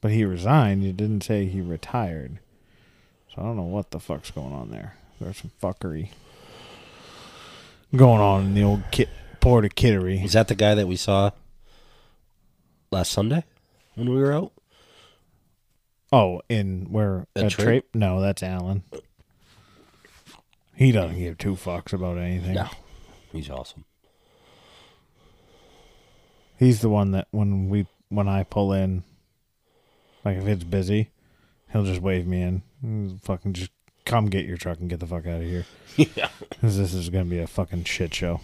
[0.04, 0.84] But he resigned.
[0.84, 2.38] You didn't say he retired.
[3.30, 4.98] So I don't know what the fuck's going on there.
[5.18, 6.10] There's some fuckery
[7.96, 9.08] going on in the old kit
[9.40, 10.22] port of Kittery.
[10.22, 11.30] Is that the guy that we saw
[12.90, 13.44] last Sunday
[13.94, 14.52] when we were out?
[16.12, 17.52] Oh, in where Trape?
[17.52, 17.94] Trape?
[17.94, 18.82] No, that's Alan.
[20.74, 22.56] He doesn't give two fucks about anything.
[22.56, 22.68] No.
[23.32, 23.86] He's awesome.
[26.58, 29.02] He's the one that when we when I pull in,
[30.24, 31.10] like if it's busy,
[31.72, 33.18] he'll just wave me in.
[33.22, 33.70] Fucking just
[34.04, 35.64] come get your truck and get the fuck out of here.
[35.96, 36.28] yeah.
[36.60, 38.40] 'Cause this is gonna be a fucking shit show.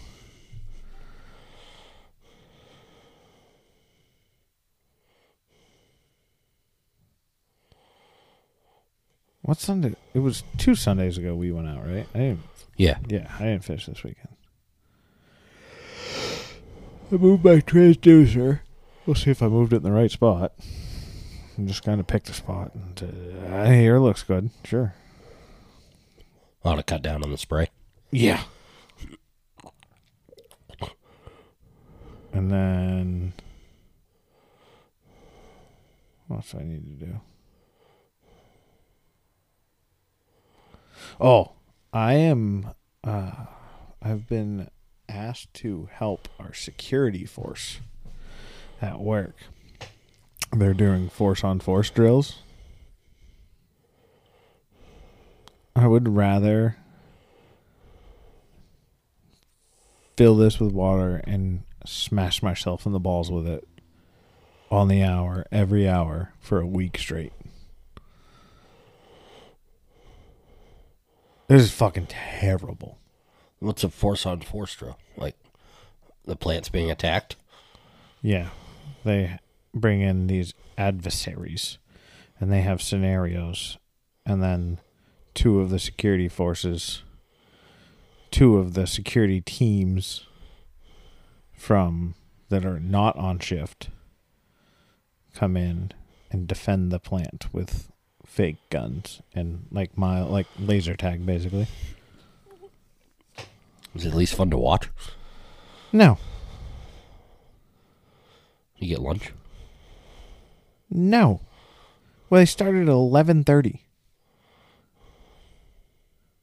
[9.41, 9.95] What Sunday?
[10.13, 12.07] It was two Sundays ago we went out, right?
[12.13, 12.39] I didn't
[12.77, 12.97] Yeah.
[13.07, 14.27] Yeah, I didn't fish this weekend.
[17.11, 18.59] I moved my transducer.
[19.05, 20.53] We'll see if I moved it in the right spot.
[21.57, 22.71] I'm just kind of picked a spot.
[22.73, 24.49] And, uh, here looks good.
[24.63, 24.93] Sure.
[26.63, 27.69] Ought to cut down on the spray.
[28.11, 28.43] Yeah.
[32.33, 33.33] And then.
[36.27, 37.19] What else I need to do?
[41.19, 41.53] Oh,
[41.91, 42.69] I am.
[43.03, 43.31] Uh,
[44.01, 44.69] I've been
[45.09, 47.79] asked to help our security force
[48.81, 49.35] at work.
[50.53, 52.39] They're doing force on force drills.
[55.75, 56.75] I would rather
[60.17, 63.67] fill this with water and smash myself in the balls with it
[64.69, 67.33] on the hour, every hour for a week straight.
[71.47, 72.97] This is fucking terrible.
[73.59, 74.97] What's a force on force drill?
[75.17, 75.35] Like
[76.25, 77.35] the plant's being attacked?
[78.21, 78.49] Yeah.
[79.03, 79.39] They
[79.73, 81.77] bring in these adversaries
[82.39, 83.77] and they have scenarios
[84.25, 84.79] and then
[85.33, 87.03] two of the security forces
[88.31, 90.25] two of the security teams
[91.53, 92.15] from
[92.49, 93.89] that are not on shift
[95.33, 95.91] come in
[96.31, 97.91] and defend the plant with
[98.25, 101.67] fake guns and like my like laser tag basically.
[103.93, 104.89] Is it at least fun to watch?
[105.91, 106.17] No.
[108.77, 109.33] You get lunch?
[110.91, 111.39] No.
[112.29, 113.83] Well, they started at eleven thirty.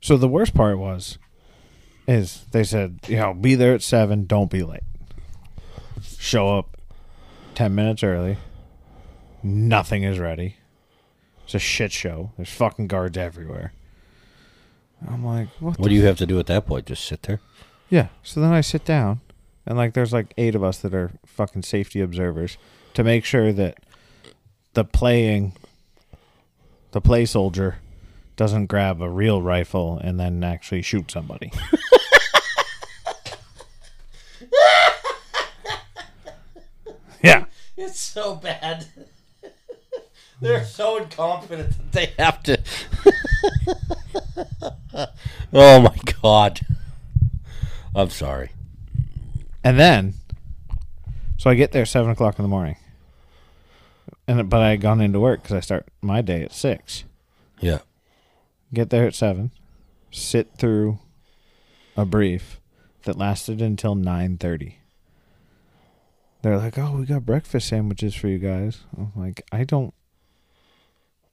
[0.00, 1.18] So the worst part was,
[2.06, 4.26] is they said, you know, be there at seven.
[4.26, 4.82] Don't be late.
[6.18, 6.76] Show up
[7.54, 8.38] ten minutes early.
[9.42, 10.56] Nothing is ready.
[11.44, 12.32] It's a shit show.
[12.36, 13.72] There's fucking guards everywhere.
[15.08, 15.78] I'm like, what?
[15.78, 16.86] What do you have to do at that point?
[16.86, 17.40] Just sit there?
[17.88, 18.08] Yeah.
[18.22, 19.20] So then I sit down
[19.64, 22.58] and like there's like eight of us that are fucking safety observers
[22.94, 23.78] to make sure that
[24.78, 25.52] the playing,
[26.92, 27.78] the play soldier,
[28.36, 31.50] doesn't grab a real rifle and then actually shoot somebody.
[37.24, 37.46] yeah.
[37.76, 38.86] It's so bad.
[40.40, 42.60] They're so incompetent that they have to.
[45.52, 46.60] oh my god.
[47.96, 48.50] I'm sorry.
[49.64, 50.14] And then,
[51.36, 52.76] so I get there seven o'clock in the morning,
[54.28, 57.04] and but I had gone into work because I start my day at six.
[57.60, 57.78] Yeah.
[58.72, 59.50] Get there at seven,
[60.12, 60.98] sit through
[61.96, 62.60] a brief
[63.04, 64.78] that lasted until nine thirty.
[66.42, 69.94] They're like, "Oh, we got breakfast sandwiches for you guys." I'm like, "I don't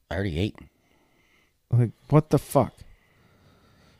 [0.10, 0.56] I already ate.
[1.70, 2.74] like what the fuck."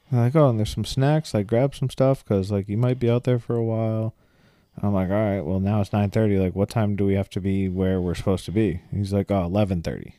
[0.10, 1.34] They're like, "Oh, and there's some snacks.
[1.34, 4.14] Like, grab some stuff because like you might be out there for a while."
[4.82, 6.38] I'm like, "All right, well now it's nine thirty.
[6.38, 9.32] Like, what time do we have to be where we're supposed to be?" He's like,
[9.32, 10.14] "Oh, 11.30.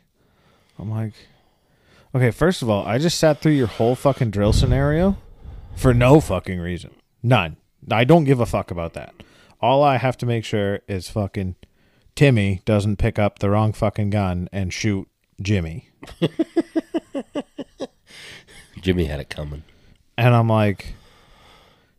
[0.78, 1.12] I'm like,
[2.14, 5.16] "Okay, first of all, I just sat through your whole fucking drill scenario
[5.74, 6.94] for no fucking reason.
[7.22, 7.56] None.
[7.90, 9.14] I don't give a fuck about that.
[9.60, 11.54] All I have to make sure is fucking
[12.14, 15.08] Timmy doesn't pick up the wrong fucking gun and shoot
[15.40, 15.90] Jimmy."
[18.80, 19.64] Jimmy had it coming.
[20.18, 20.94] And I'm like,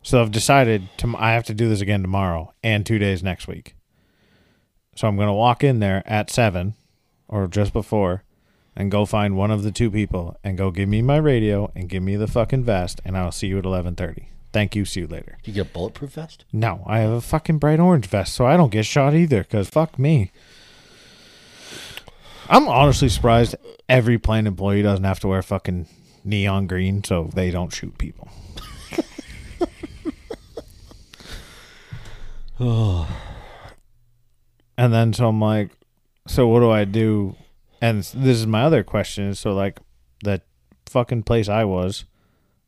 [0.08, 3.46] so I've decided to, I have to do this again tomorrow and two days next
[3.46, 3.74] week.
[4.96, 6.72] So I'm going to walk in there at seven
[7.28, 8.24] or just before
[8.74, 11.90] and go find one of the two people and go give me my radio and
[11.90, 14.30] give me the fucking vest and I'll see you at 1130.
[14.50, 14.86] Thank you.
[14.86, 15.36] See you later.
[15.44, 16.46] You get a bulletproof vest?
[16.54, 19.44] No, I have a fucking bright orange vest, so I don't get shot either.
[19.44, 20.32] Cause fuck me.
[22.48, 23.56] I'm honestly surprised
[23.90, 25.86] every plane employee doesn't have to wear fucking
[26.24, 28.30] neon green so they don't shoot people.
[34.76, 35.70] and then so I'm like,
[36.26, 37.36] so what do I do?
[37.80, 39.34] And this is my other question.
[39.34, 39.78] So like,
[40.22, 40.42] the
[40.86, 42.04] fucking place I was,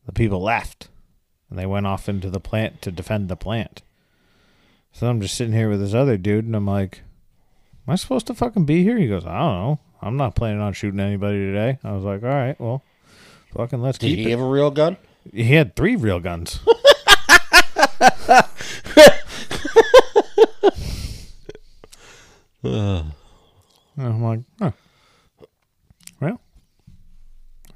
[0.06, 0.88] the people left
[1.50, 3.82] and they went off into the plant to defend the plant.
[4.92, 7.02] So I'm just sitting here with this other dude, and I'm like,
[7.86, 9.80] "Am I supposed to fucking be here?" He goes, "I don't know.
[10.00, 12.82] I'm not planning on shooting anybody today." I was like, "All right, well,
[13.54, 14.96] fucking let's Did keep he it." have a real gun?
[15.32, 16.60] He had three real guns.
[22.62, 23.12] And
[23.98, 24.72] I'm like, huh.
[26.20, 26.40] Well,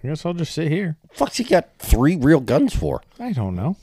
[0.03, 0.97] I guess I'll just sit here.
[1.12, 3.03] Fuck's he got three real guns for?
[3.18, 3.76] I don't know.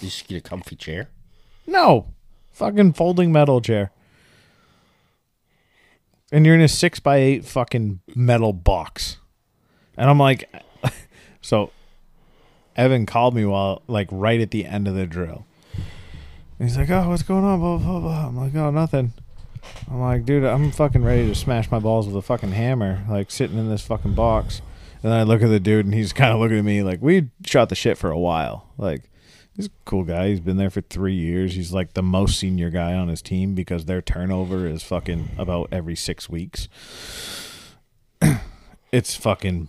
[0.00, 1.08] You just get a comfy chair.
[1.66, 2.12] No.
[2.52, 3.90] Fucking folding metal chair.
[6.30, 9.18] And you're in a six by eight fucking metal box.
[9.96, 10.48] And I'm like,
[11.40, 11.70] so
[12.76, 15.46] Evan called me while, like, right at the end of the drill.
[16.58, 17.60] And he's like, oh, what's going on?
[17.60, 18.26] Blah, blah, blah.
[18.28, 19.12] I'm like, oh, nothing.
[19.90, 23.30] I'm like, dude, I'm fucking ready to smash my balls with a fucking hammer, like,
[23.30, 24.60] sitting in this fucking box.
[25.02, 27.00] And then I look at the dude, and he's kind of looking at me like,
[27.00, 28.68] we shot the shit for a while.
[28.78, 29.10] Like,
[29.56, 30.28] He's a cool guy.
[30.28, 31.54] He's been there for three years.
[31.54, 35.70] He's like the most senior guy on his team because their turnover is fucking about
[35.72, 36.68] every six weeks.
[38.92, 39.68] it's fucking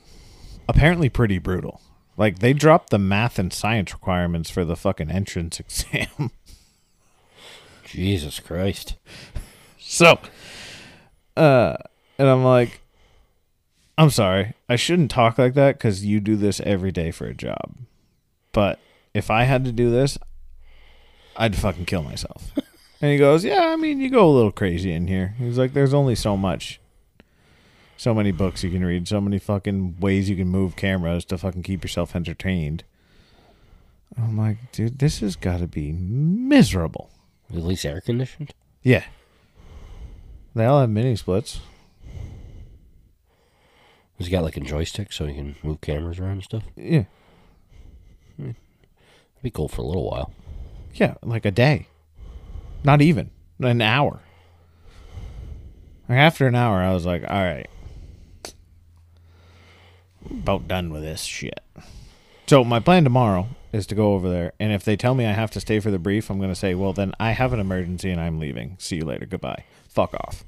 [0.67, 1.79] apparently pretty brutal.
[2.17, 6.31] Like they dropped the math and science requirements for the fucking entrance exam.
[7.85, 8.95] Jesus Christ.
[9.79, 10.19] so,
[11.37, 11.77] uh,
[12.17, 12.81] and I'm like,
[13.97, 14.53] I'm sorry.
[14.67, 17.75] I shouldn't talk like that because you do this every day for a job.
[18.51, 18.79] But
[19.13, 20.17] if I had to do this,
[21.35, 22.51] I'd fucking kill myself.
[23.01, 25.35] and he goes, Yeah, I mean, you go a little crazy in here.
[25.37, 26.79] He's like, There's only so much.
[27.97, 31.37] So many books you can read, so many fucking ways you can move cameras to
[31.37, 32.83] fucking keep yourself entertained.
[34.15, 37.09] I'm like, dude, this has got to be miserable.
[37.49, 38.53] At least air conditioned.
[38.83, 39.05] Yeah.
[40.53, 41.59] They all have mini splits.
[44.17, 46.63] He's got like a joystick so he can move cameras around and stuff?
[46.75, 47.05] Yeah.
[48.37, 48.51] Hmm.
[48.51, 50.31] That'd be cool for a little while.
[50.93, 51.87] Yeah, like a day.
[52.83, 53.29] Not even
[53.59, 54.21] an hour.
[56.09, 57.69] Like after an hour, I was like, all right.
[60.29, 61.61] About done with this shit.
[62.47, 65.33] So my plan tomorrow is to go over there, and if they tell me I
[65.33, 67.59] have to stay for the brief, I'm going to say, well, then I have an
[67.59, 68.77] emergency and I'm leaving.
[68.79, 69.25] See you later.
[69.25, 69.65] Goodbye.
[69.89, 70.45] Fuck off.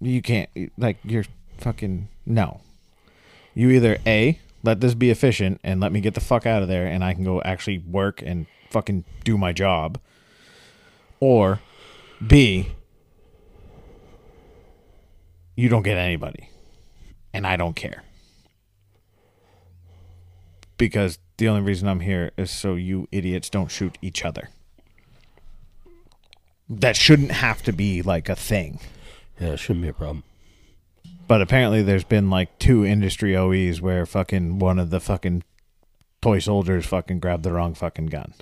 [0.00, 1.24] You can't, like, you're
[1.58, 2.60] fucking, no.
[3.54, 6.68] You either A, let this be efficient and let me get the fuck out of
[6.68, 9.98] there and I can go actually work and fucking do my job.
[11.20, 11.60] Or
[12.26, 12.72] B,
[15.54, 16.50] you don't get anybody.
[17.36, 18.02] And I don't care.
[20.78, 24.50] because the only reason I'm here is so you idiots don't shoot each other.
[26.68, 28.80] That shouldn't have to be like a thing.
[29.40, 30.24] Yeah, it shouldn't be a problem.
[31.28, 35.44] But apparently there's been like two industry OEs where fucking one of the fucking
[36.20, 38.34] toy soldiers fucking grabbed the wrong fucking gun.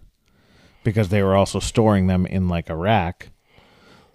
[0.82, 3.30] Because they were also storing them in like a rack,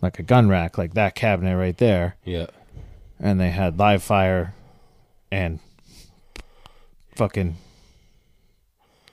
[0.01, 2.17] like a gun rack, like that cabinet right there.
[2.23, 2.47] Yeah.
[3.19, 4.53] And they had live fire
[5.31, 5.59] and
[7.15, 7.55] fucking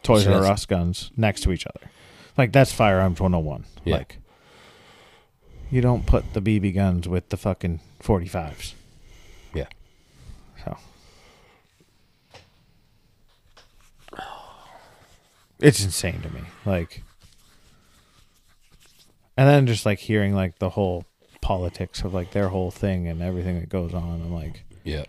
[0.03, 1.91] Toys So R Us guns next to each other.
[2.39, 3.65] Like that's firearms 101.
[3.85, 3.97] Yeah.
[3.97, 4.19] Like
[5.71, 8.75] you don't put the BB guns with the fucking 45s.
[9.53, 9.67] Yeah.
[10.65, 10.77] So
[15.59, 16.43] it's insane to me.
[16.65, 17.03] Like
[19.37, 21.05] and then just like hearing like the whole
[21.41, 24.23] politics of like their whole thing and everything that goes on.
[24.23, 25.05] I'm like, Yeah.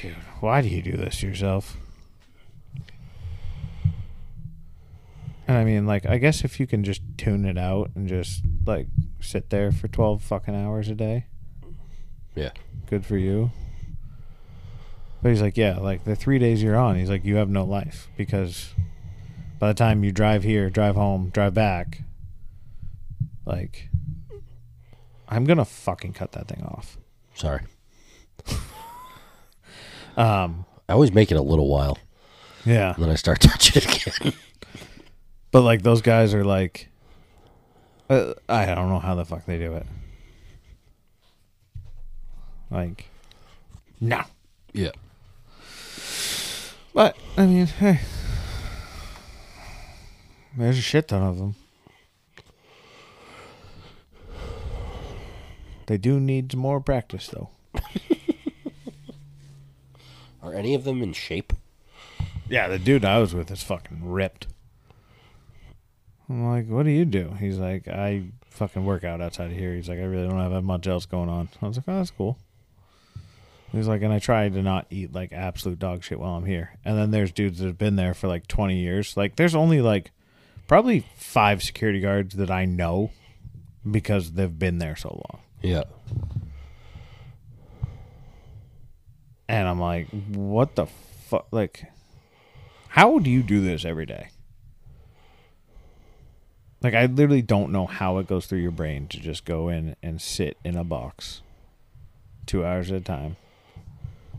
[0.00, 1.76] Dude, why do you do this to yourself?
[5.46, 8.42] And I mean, like, I guess if you can just tune it out and just
[8.66, 8.86] like
[9.20, 11.26] sit there for 12 fucking hours a day,
[12.36, 12.50] Yeah.
[12.86, 13.50] good for you.
[15.22, 17.64] But he's like, yeah, like the three days you're on, he's like, you have no
[17.64, 18.72] life because
[19.58, 22.02] by the time you drive here, drive home, drive back,
[23.44, 23.88] like,
[25.28, 26.96] I'm gonna fucking cut that thing off.
[27.34, 27.60] Sorry.
[30.20, 31.96] Um, I always make it a little while,
[32.66, 34.32] yeah, and then I start touching it again.
[35.50, 36.88] but like those guys are like,
[38.10, 39.86] uh, I don't know how the fuck they do it.
[42.70, 43.06] Like,
[43.98, 44.22] no.
[44.74, 44.90] yeah.
[46.92, 48.00] But I mean, hey,
[50.56, 51.54] there's a shit ton of them.
[55.86, 57.48] They do need more practice, though.
[60.42, 61.52] Are any of them in shape?
[62.48, 64.46] Yeah, the dude I was with is fucking ripped.
[66.28, 67.34] I'm like, what do you do?
[67.38, 69.74] He's like, I fucking work out outside of here.
[69.74, 71.48] He's like, I really don't have that much else going on.
[71.60, 72.38] I was like, oh, that's cool.
[73.72, 76.76] He's like, and I try to not eat like absolute dog shit while I'm here.
[76.84, 79.16] And then there's dudes that have been there for like 20 years.
[79.16, 80.10] Like, there's only like
[80.66, 83.10] probably five security guards that I know
[83.88, 85.42] because they've been there so long.
[85.62, 85.84] Yeah.
[89.50, 91.48] And I'm like, what the fuck?
[91.50, 91.90] Like,
[92.86, 94.28] how do you do this every day?
[96.80, 99.96] Like, I literally don't know how it goes through your brain to just go in
[100.04, 101.42] and sit in a box
[102.46, 103.34] two hours at a time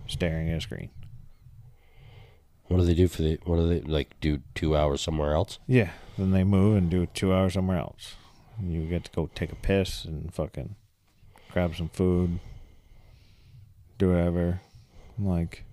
[0.07, 0.91] staring at a screen.
[2.70, 3.38] What do they do for the?
[3.43, 4.18] What do they like?
[4.22, 5.59] Do two hours somewhere else?
[5.68, 5.89] Yeah.
[6.18, 8.16] Then they move and do two hours somewhere else.
[8.57, 10.76] And you get to go take a piss and fucking
[11.51, 12.39] grab some food,
[13.97, 14.62] do whatever.
[15.18, 15.64] I'm like,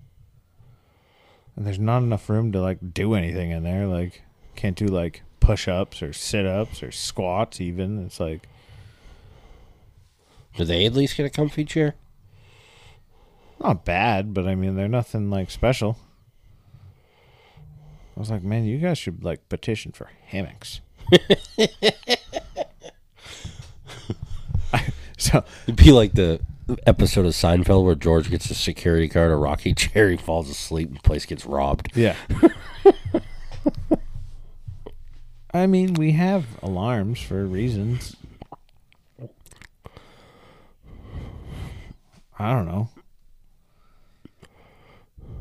[1.56, 3.86] and there's not enough room to like do anything in there.
[3.86, 4.22] Like,
[4.54, 8.04] can't do like push ups or sit ups or squats even.
[8.04, 8.48] It's like,
[10.56, 11.94] Do they at least get a comfy chair?
[13.60, 15.98] not bad, but I mean, they're nothing like special.
[18.16, 20.80] I was like, man, you guys should like petition for hammocks.
[25.18, 26.40] so It'd be like the
[26.86, 30.10] episode of Seinfeld where George gets a security guard a rocky chair.
[30.10, 31.90] He falls asleep and the place gets robbed.
[31.94, 32.16] Yeah.
[35.52, 38.14] I mean, we have alarms for reasons.
[42.38, 42.90] I don't know.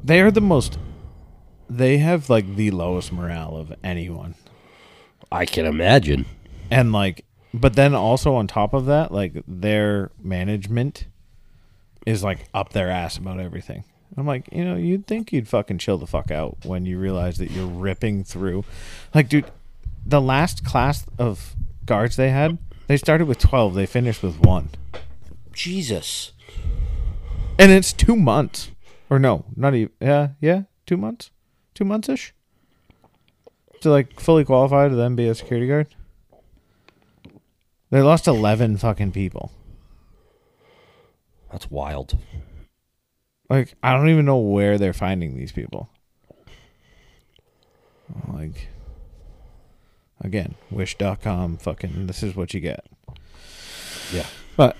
[0.03, 0.79] They are the most.
[1.69, 4.35] They have like the lowest morale of anyone.
[5.31, 6.25] I can imagine.
[6.71, 11.05] And like, but then also on top of that, like their management
[12.07, 13.83] is like up their ass about everything.
[14.15, 17.37] I'm like, you know, you'd think you'd fucking chill the fuck out when you realize
[17.37, 18.63] that you're ripping through.
[19.13, 19.51] Like, dude,
[20.05, 21.53] the last class of
[21.85, 24.69] guards they had, they started with 12, they finished with one.
[25.51, 26.31] Jesus.
[27.59, 28.71] And it's two months.
[29.09, 29.91] Or no, not even.
[29.99, 31.31] Yeah, yeah, two months?
[31.73, 32.33] Two months ish?
[33.81, 35.87] To like fully qualify to then be a security guard?
[37.89, 39.51] They lost 11 fucking people.
[41.51, 42.17] That's wild.
[43.49, 45.89] Like, I don't even know where they're finding these people.
[48.27, 48.67] Like,
[50.21, 52.85] again, wish.com, fucking, this is what you get.
[54.13, 54.25] Yeah.
[54.55, 54.75] But,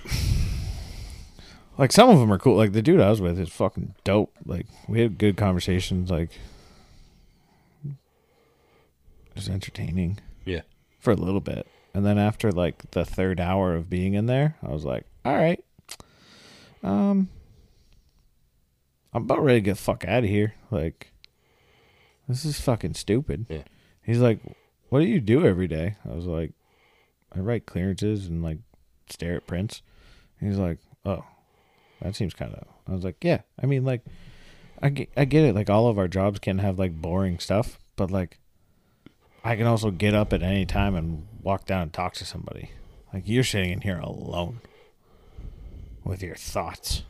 [1.78, 2.56] like, some of them are cool.
[2.58, 4.34] Like, the dude I was with is fucking dope.
[4.46, 6.10] Like, we had good conversations.
[6.10, 6.32] Like,
[9.36, 10.62] just entertaining Yeah.
[11.00, 11.68] for a little bit.
[11.94, 15.36] And then after, like, the third hour of being in there, I was like, all
[15.36, 15.64] right.
[16.84, 17.30] Um,
[19.14, 20.54] I'm about ready to get the fuck out of here.
[20.70, 21.12] Like,
[22.28, 23.46] this is fucking stupid.
[23.50, 23.64] Yeah.
[24.04, 24.40] He's like,
[24.90, 25.96] what do you do every day?
[26.10, 26.54] I was like,
[27.36, 28.60] I write clearances and like
[29.10, 29.82] stare at prints.
[30.40, 31.26] He's like, oh,
[32.02, 32.68] that seems kind of.
[32.88, 33.42] I was like, yeah.
[33.62, 34.06] I mean, like,
[34.82, 35.56] I get, I get it.
[35.56, 38.40] Like, all of our jobs can have like boring stuff, but like,
[39.44, 42.72] I can also get up at any time and walk down and talk to somebody.
[43.14, 44.62] Like, you're sitting in here alone
[46.08, 47.04] with your thoughts.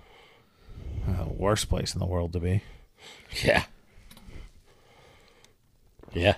[1.08, 2.64] Uh, worst place in the world to be.
[3.44, 3.64] Yeah.
[6.14, 6.38] Yeah.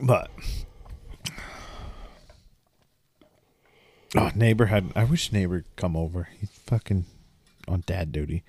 [0.00, 0.30] But
[4.16, 4.92] oh, neighbor had.
[4.94, 6.28] I wish neighbor come over.
[6.38, 7.06] He's fucking
[7.66, 8.44] on dad duty.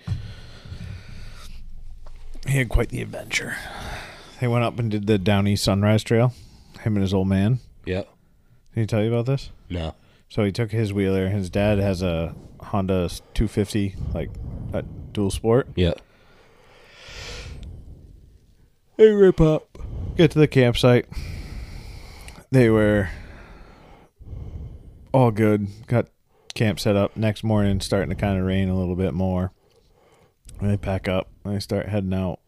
[2.47, 3.55] He had quite the adventure.
[4.39, 6.33] They went up and did the Down East Sunrise Trail.
[6.81, 7.59] Him and his old man.
[7.85, 8.03] Yeah.
[8.73, 9.49] Can he tell you about this?
[9.69, 9.95] No.
[10.29, 11.29] So he took his wheeler.
[11.29, 14.29] His dad has a Honda 250, like
[14.73, 15.67] a dual sport.
[15.75, 15.95] Yeah.
[18.95, 19.77] Hey, rip up.
[20.17, 21.07] Get to the campsite.
[22.51, 23.09] They were
[25.11, 25.67] all good.
[25.87, 26.09] Got
[26.53, 27.17] camp set up.
[27.17, 29.51] Next morning, starting to kind of rain a little bit more.
[30.59, 32.39] And they pack up and they start heading out.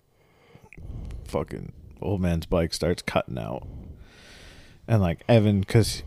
[1.25, 1.71] Fucking
[2.01, 3.65] old man's bike starts cutting out.
[4.87, 6.03] And like Evan, because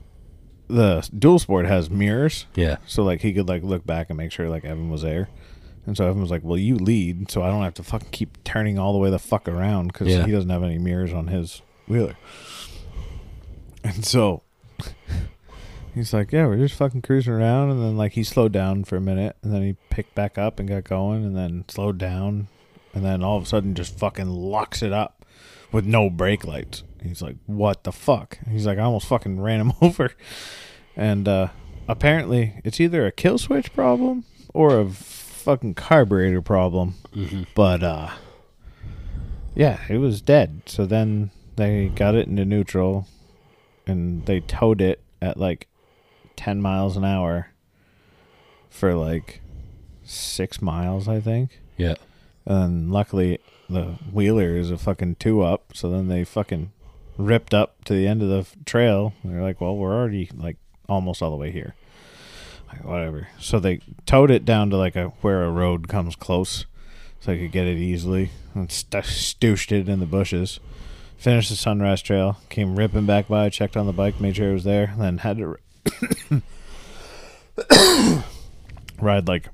[0.69, 2.47] the dual sport has mirrors.
[2.55, 2.77] Yeah.
[2.87, 5.29] So like he could like look back and make sure like Evan was there.
[5.87, 8.43] And so Evan was like, "Well, you lead, so I don't have to fucking keep
[8.45, 10.25] turning all the way the fuck around because Yeah.
[10.25, 12.17] he doesn't have any mirrors on his wheeler."
[13.83, 14.43] And so
[15.95, 18.97] he's like, "Yeah, we're just fucking cruising around." And then like he slowed down for
[18.97, 22.49] a minute, and then he picked back up and got going, and then slowed down,
[22.95, 25.25] and then all of a sudden just fucking locks it up
[25.71, 26.83] with no brake lights.
[27.05, 30.11] He's like, "What the fuck?" He's like, "I almost fucking ran him over,"
[30.97, 31.49] and uh
[31.87, 34.25] apparently it's either a kill switch problem
[34.55, 36.95] or a fucking carburetor problem.
[37.55, 38.11] But uh
[39.55, 40.63] yeah, it was dead.
[40.67, 43.07] So then they got it into neutral
[43.87, 45.69] and they towed it at like
[46.37, 47.49] 10 miles an hour
[48.71, 49.41] for like
[50.03, 51.61] 6 miles, I think.
[51.77, 51.95] Yeah.
[52.47, 53.39] And luckily
[53.69, 56.73] the wheeler is a fucking 2 up, so then they fucking
[57.17, 59.12] ripped up to the end of the trail.
[59.25, 60.57] They're like, "Well, we're already like
[60.89, 61.75] almost all the way here."
[62.69, 63.29] Like, whatever.
[63.39, 66.67] So they towed it down to like a where a road comes close,
[67.21, 68.31] so I could get it easily.
[68.55, 70.61] And st- stooshed it in the bushes.
[71.17, 72.39] Finished the sunrise trail.
[72.51, 73.49] Came ripping back by.
[73.49, 74.21] Checked on the bike.
[74.21, 74.95] Made sure it was there.
[74.99, 75.57] Then had to
[79.01, 79.49] ride like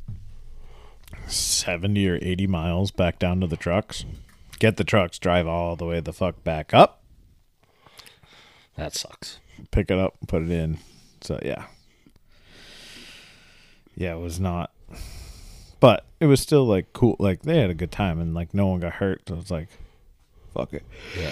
[1.26, 4.04] seventy or eighty miles back down to the trucks.
[4.58, 5.18] Get the trucks.
[5.18, 6.99] Drive all the way the fuck back up.
[8.80, 9.40] That sucks.
[9.72, 10.14] Pick it up.
[10.26, 10.78] Put it in.
[11.20, 11.66] So yeah.
[13.94, 14.70] Yeah, it was not.
[15.80, 17.14] But it was still like cool.
[17.18, 19.20] Like they had a good time and like no one got hurt.
[19.28, 19.68] So it's like,
[20.54, 20.82] fuck it.
[21.14, 21.30] Yeah.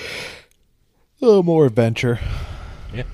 [1.23, 2.21] A little more adventure.
[2.93, 3.05] Yeah.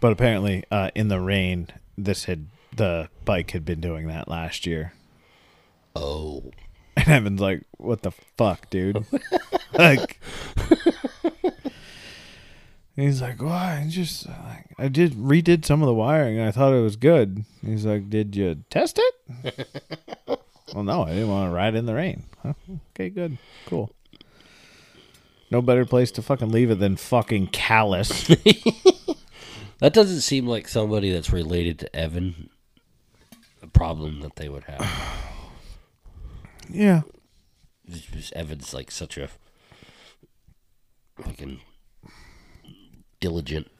[0.00, 4.66] But apparently, uh, in the rain, this had the bike had been doing that last
[4.66, 4.92] year.
[5.94, 6.50] Oh.
[6.94, 9.06] And Evan's like, "What the fuck, dude?"
[9.72, 10.20] like,
[12.96, 13.82] he's like, "Why?
[13.84, 16.96] I just like, I did redid some of the wiring, and I thought it was
[16.96, 19.68] good." He's like, "Did you test it?"
[20.74, 22.24] well, no, I didn't want to ride in the rain.
[22.42, 22.54] Huh?
[22.94, 23.90] Okay, good, cool.
[25.50, 28.04] No better place to fucking leave it than fucking Calais.
[29.78, 32.48] That doesn't seem like somebody that's related to Evan.
[33.62, 34.80] A problem that they would have.
[36.70, 37.02] yeah,
[38.34, 39.28] Evan's like such a
[41.20, 41.60] fucking
[43.20, 43.70] diligent,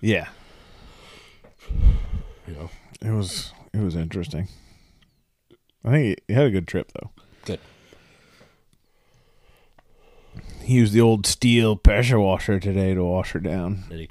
[0.00, 0.28] yeah.
[2.46, 2.70] you know.
[3.00, 4.48] It was it was interesting.
[5.84, 7.10] I think he, had a good trip though.
[7.44, 7.60] Good.
[10.62, 13.84] He used the old steel pressure washer today to wash her down.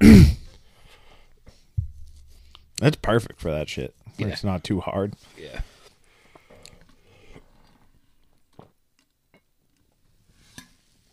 [2.80, 3.94] That's perfect for that shit.
[4.16, 4.28] Yeah.
[4.28, 5.14] It's not too hard.
[5.36, 5.60] yeah.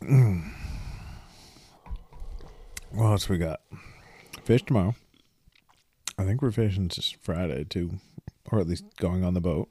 [0.01, 0.55] Mm.
[2.95, 3.59] What else we got?
[4.45, 4.95] Fish tomorrow.
[6.17, 6.89] I think we're fishing
[7.21, 7.99] Friday too,
[8.49, 9.67] or at least going on the boat.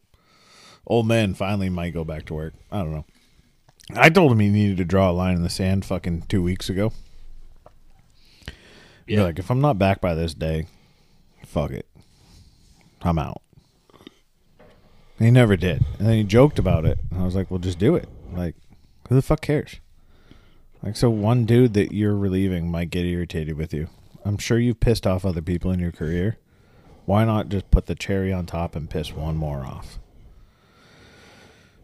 [0.86, 2.52] Old man finally might go back to work.
[2.70, 3.06] I don't know.
[3.94, 6.68] I told him he needed to draw a line in the sand fucking two weeks
[6.68, 6.92] ago.
[9.06, 9.22] Yeah.
[9.22, 10.66] like, if I'm not back by this day,
[11.46, 11.86] fuck it.
[13.00, 13.40] I'm out.
[15.18, 15.82] And he never did.
[15.98, 16.98] And then he joked about it.
[17.10, 18.08] And I was like, well, just do it.
[18.34, 18.54] Like,
[19.08, 19.80] who the fuck cares?
[20.84, 23.88] Like, so one dude that you're relieving might get irritated with you.
[24.22, 26.36] I'm sure you've pissed off other people in your career.
[27.06, 29.98] Why not just put the cherry on top and piss one more off?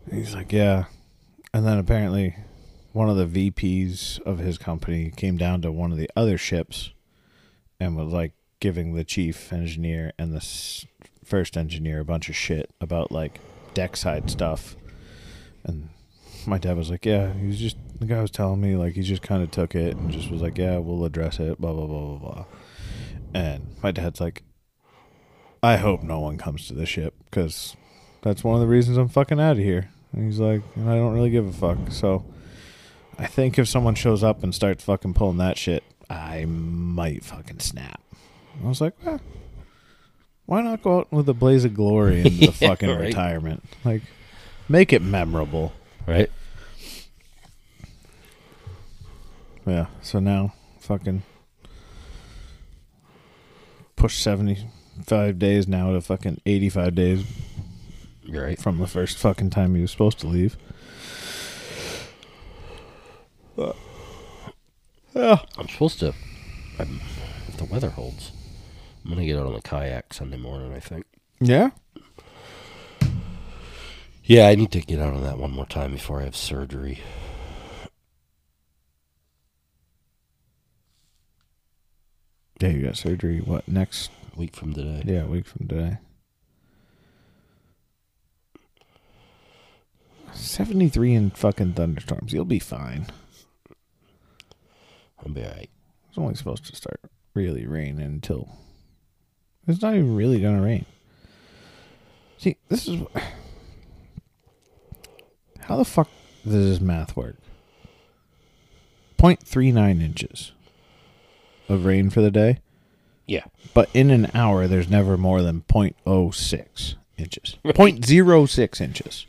[0.05, 0.85] And he's like, yeah.
[1.55, 2.37] and then apparently
[2.93, 6.91] one of the VPs of his company came down to one of the other ships
[7.79, 10.87] and was like giving the chief engineer and the
[11.25, 13.41] first engineer a bunch of shit about like
[13.73, 14.77] deck side stuff.
[15.65, 15.89] And
[16.47, 19.03] my dad was like, "Yeah, he was just the guy was telling me like he
[19.03, 21.86] just kind of took it and just was like, "Yeah, we'll address it." Blah blah
[21.86, 22.45] blah blah blah.
[23.34, 24.43] And my dad's like,
[25.62, 27.76] "I hope no one comes to the ship because
[28.22, 30.95] that's one of the reasons I'm fucking out of here." And he's like, "And I
[30.97, 32.24] don't really give a fuck." So
[33.18, 37.61] I think if someone shows up and starts fucking pulling that shit, I might fucking
[37.61, 38.01] snap.
[38.64, 39.18] I was like, eh,
[40.47, 43.01] why not go out with a blaze of glory in the Yeah, fucking right.
[43.01, 43.62] retirement?
[43.84, 44.03] Like,
[44.68, 45.72] make it memorable.
[46.11, 46.31] Right?
[49.65, 49.87] Yeah.
[50.03, 51.23] So now, fucking
[53.95, 57.25] push seventy-five days now to fucking eighty-five days
[58.29, 58.59] right.
[58.59, 60.57] from the first fucking time he was supposed to leave.
[63.57, 65.39] Yeah.
[65.59, 66.13] I'm supposed to.
[66.81, 67.01] I'm,
[67.47, 68.33] if the weather holds,
[69.05, 70.73] I'm gonna get out on the kayak Sunday morning.
[70.73, 71.07] I think.
[71.39, 71.71] Yeah.
[74.31, 77.01] Yeah, I need to get out on that one more time before I have surgery.
[82.61, 83.41] Yeah, you got surgery.
[83.41, 84.12] What next?
[84.33, 85.03] A week from today.
[85.05, 85.99] Yeah, a week from today.
[90.33, 92.33] Seventy-three in fucking thunderstorms.
[92.33, 93.07] You'll be fine.
[95.18, 95.70] I'll be alright.
[96.09, 97.01] It's only supposed to start
[97.35, 98.49] really raining until
[99.66, 100.87] it's not even really gonna rain.
[102.39, 103.03] See, this is
[105.63, 106.09] how the fuck
[106.45, 107.37] does this math work?
[109.19, 110.53] 0.39 inches
[111.69, 112.59] of rain for the day,
[113.27, 113.45] Yeah.
[113.75, 117.57] but in an hour there's never more than 0.06 inches.
[117.65, 119.27] 0.06 inches.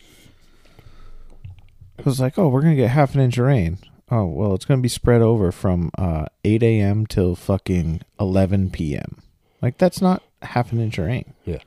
[1.98, 3.78] It was like, oh, we're gonna get half an inch of rain.
[4.10, 7.06] Oh well, it's gonna be spread over from uh, 8 a.m.
[7.06, 9.22] till fucking 11 p.m.
[9.62, 11.34] Like that's not half an inch of rain.
[11.46, 11.60] Yeah.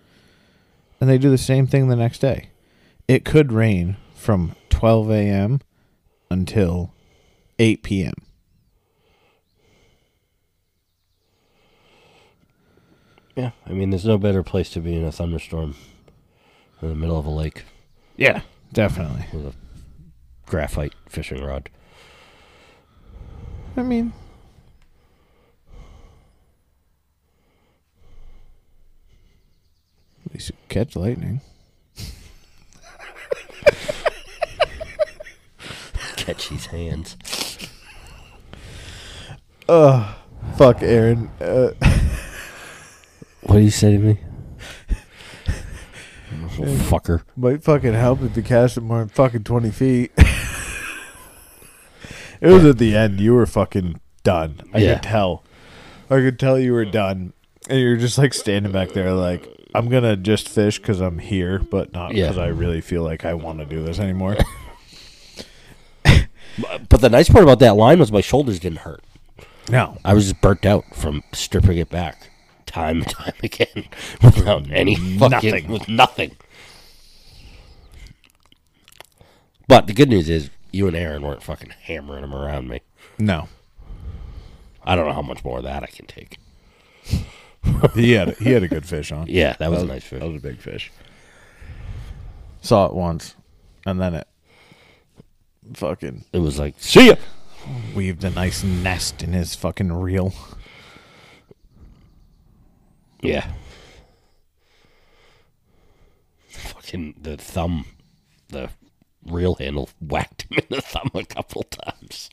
[1.01, 2.49] And they do the same thing the next day.
[3.07, 5.61] It could rain from 12 a.m.
[6.31, 6.95] until
[7.59, 8.15] 8 p.m.
[13.37, 13.51] Yeah.
[13.67, 15.75] I mean, there's no better place to be in a thunderstorm
[16.81, 17.65] in the middle of a lake
[18.17, 18.41] Yeah,
[18.73, 19.27] definitely.
[19.31, 19.55] with a
[20.47, 21.69] graphite fishing rod.
[23.77, 24.15] I mean,
[30.27, 31.43] at least you catch lightning.
[36.25, 37.17] Catch these hands.
[39.69, 40.15] Ugh.
[40.57, 41.31] Fuck, Aaron.
[41.41, 41.71] Uh,
[43.43, 44.19] What do you say to me?
[46.89, 47.25] Fucker.
[47.37, 50.13] might fucking help if you cast it more than fucking 20 feet.
[52.41, 53.21] it was at the end.
[53.21, 54.61] You were fucking done.
[54.73, 54.95] I Yeah.
[54.95, 55.45] could tell.
[56.09, 57.35] I could tell you were done.
[57.69, 61.19] And you're just like standing back there, like, I'm going to just fish because I'm
[61.19, 62.29] here, but not Yeah.
[62.29, 64.37] because I really feel like I want to do this anymore.
[66.89, 69.03] But the nice part about that line was my shoulders didn't hurt.
[69.69, 69.99] no.
[70.05, 72.31] I was just burnt out from stripping it back
[72.67, 73.89] time and time again
[74.23, 75.69] without any fucking Nothing.
[75.69, 76.37] with nothing.
[79.67, 82.81] But the good news is you and Aaron weren't fucking hammering them around me.
[83.19, 83.49] No.
[84.85, 86.39] I don't know how much more of that I can take.
[87.95, 89.27] He had he had a good fish on.
[89.27, 90.21] Yeah, that was a nice fish.
[90.21, 90.93] That was a big fish.
[92.61, 93.37] Saw it once,
[93.87, 94.29] and then it
[95.73, 97.15] fucking It was like, see ya.
[97.95, 100.35] weaved a nice nest in his fucking reel.
[103.23, 103.47] Yeah.
[106.49, 107.87] Fucking the thumb,
[108.49, 108.71] the
[109.27, 112.31] reel handle whacked him in the thumb a couple times.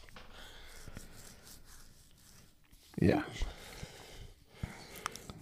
[3.02, 3.24] Yeah,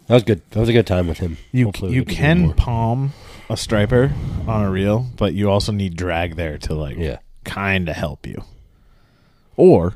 [0.08, 0.42] That was good.
[0.52, 1.38] That was a good time with him.
[1.52, 2.54] you Hopefully we you get to do can more.
[2.54, 3.14] palm
[3.50, 4.14] a striper
[4.48, 7.18] on a reel, but you also need drag there to like Yeah.
[7.44, 8.44] Kind of help you.
[9.56, 9.96] Or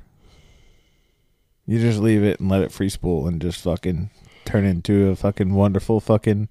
[1.66, 4.10] you just leave it and let it free spool and just fucking
[4.46, 6.50] turn into a fucking wonderful fucking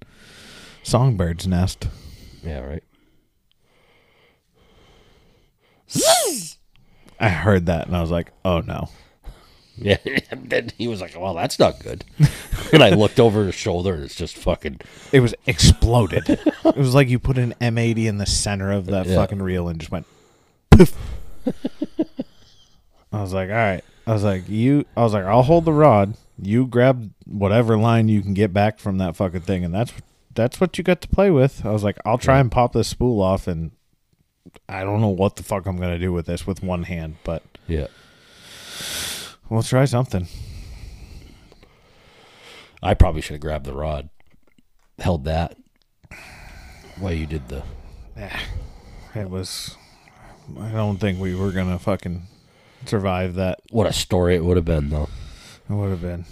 [0.83, 1.87] songbird's nest.
[2.43, 2.83] Yeah, right.
[7.19, 8.89] I heard that and I was like, oh no.
[9.75, 9.97] Yeah,
[10.29, 12.05] and then he was like, "Well, that's not good."
[12.71, 14.81] and I looked over his shoulder, and it's just fucking.
[15.11, 16.29] It was exploded.
[16.29, 19.15] it was like you put an M80 in the center of that Yeah.
[19.15, 20.05] fucking reel and just went
[20.77, 20.97] poof.
[23.11, 23.83] I was like, all right.
[24.07, 24.85] I was like, you.
[24.97, 26.15] I was like, I'll hold the rod.
[26.41, 29.93] You grab whatever line you can get back from that fucking thing, and that's
[30.33, 31.65] that's what you got to play with.
[31.65, 33.71] I was like, I'll try and pop this spool off and
[34.67, 37.43] I don't know what the fuck I'm gonna do with this with one hand, but
[37.67, 37.87] Yeah.
[39.49, 40.27] we'll try something.
[42.81, 44.09] I probably should have grabbed the rod,
[44.99, 45.55] held that.
[46.99, 47.63] While you did the.
[49.15, 49.77] It was.
[50.59, 52.23] I don't think we were gonna fucking
[52.85, 53.61] survive that.
[53.69, 55.09] What a story it would have been, though.
[55.69, 56.25] It would have been.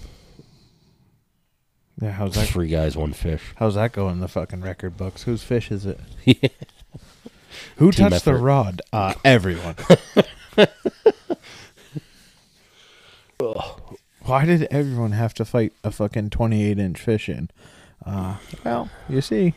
[2.01, 2.47] Yeah, how's that?
[2.47, 3.41] Three guys, one fish.
[3.57, 5.23] How's that going in the fucking record books?
[5.23, 5.99] Whose fish is it?
[7.77, 8.81] Who Team touched the rod?
[8.91, 9.75] Uh, everyone.
[14.23, 17.49] Why did everyone have to fight a fucking 28 inch fish in?
[18.05, 19.53] Uh, well, you see,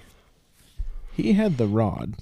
[1.13, 2.15] he had the rod,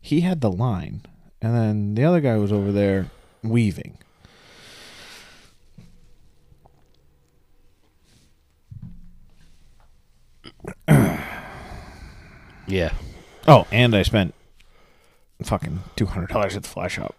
[0.00, 1.02] he had the line,
[1.40, 3.10] and then the other guy was over there
[3.42, 3.98] weaving.
[12.68, 12.92] Yeah.
[13.46, 14.34] Oh, and I spent
[15.42, 17.16] fucking $200 at the fly shop.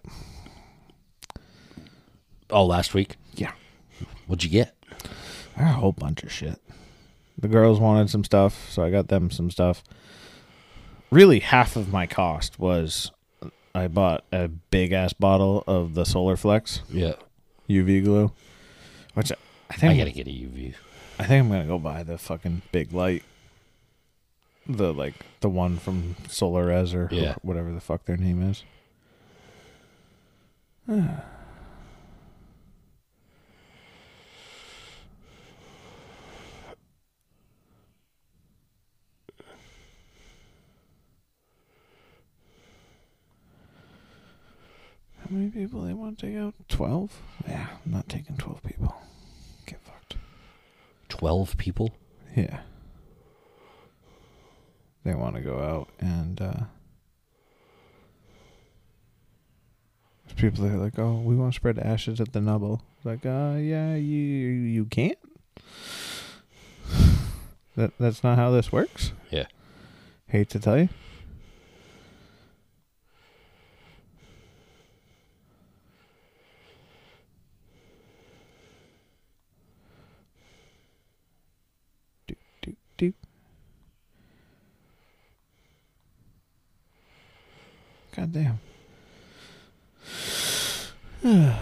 [2.52, 3.16] Oh, last week?
[3.34, 3.54] Yeah.
[4.28, 4.76] What'd you get?
[5.58, 6.62] A whole bunch of shit.
[7.38, 9.84] The girls wanted some stuff, so I got them some stuff.
[11.10, 13.12] Really, half of my cost was
[13.80, 17.14] I bought a big ass bottle of the Solar Flex Yeah.
[17.70, 18.32] UV glue,
[19.14, 19.32] which
[19.70, 20.74] I think I gotta get a UV.
[21.18, 23.24] I think I'm gonna go buy the fucking big light,
[24.68, 27.36] the like the one from Solarez or Yeah.
[27.42, 28.64] whatever the fuck their name is.
[45.30, 46.56] How many people they want to take out?
[46.68, 47.22] Twelve?
[47.48, 48.96] Yeah, I'm not taking twelve people.
[49.68, 50.16] Get fucked.
[51.10, 51.92] 12 people?
[52.36, 52.62] Yeah.
[55.04, 56.54] They want to go out and uh
[60.26, 63.26] there's people that are like, "Oh, we want to spread ashes at the nubble." Like,
[63.26, 65.18] "Uh, yeah, you you can't."
[67.76, 69.14] That that's not how this works.
[69.32, 69.46] Yeah.
[70.28, 70.90] Hate to tell you.
[82.28, 82.36] Do
[83.00, 83.14] do.
[88.16, 88.60] God damn.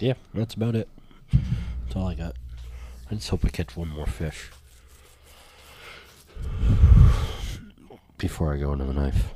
[0.00, 0.88] Yeah, that's about it.
[1.32, 2.34] That's all I got.
[3.10, 4.50] I just hope I catch one more fish.
[8.18, 9.32] Before I go into the knife.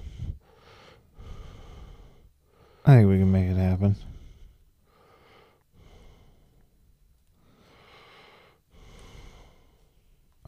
[2.85, 3.95] I think we can make it happen.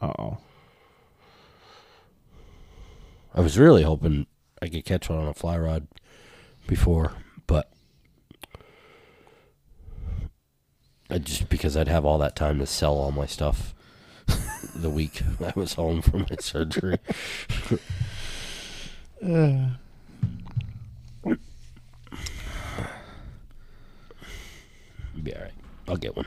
[0.01, 0.37] Uh oh.
[3.33, 4.25] I was really hoping
[4.61, 5.87] I could catch one on a fly rod
[6.67, 7.13] before,
[7.47, 7.71] but
[11.09, 13.73] I just because I'd have all that time to sell all my stuff
[14.75, 16.97] the week I was home from my surgery.
[25.23, 25.51] Be all right.
[25.87, 26.25] I'll get one.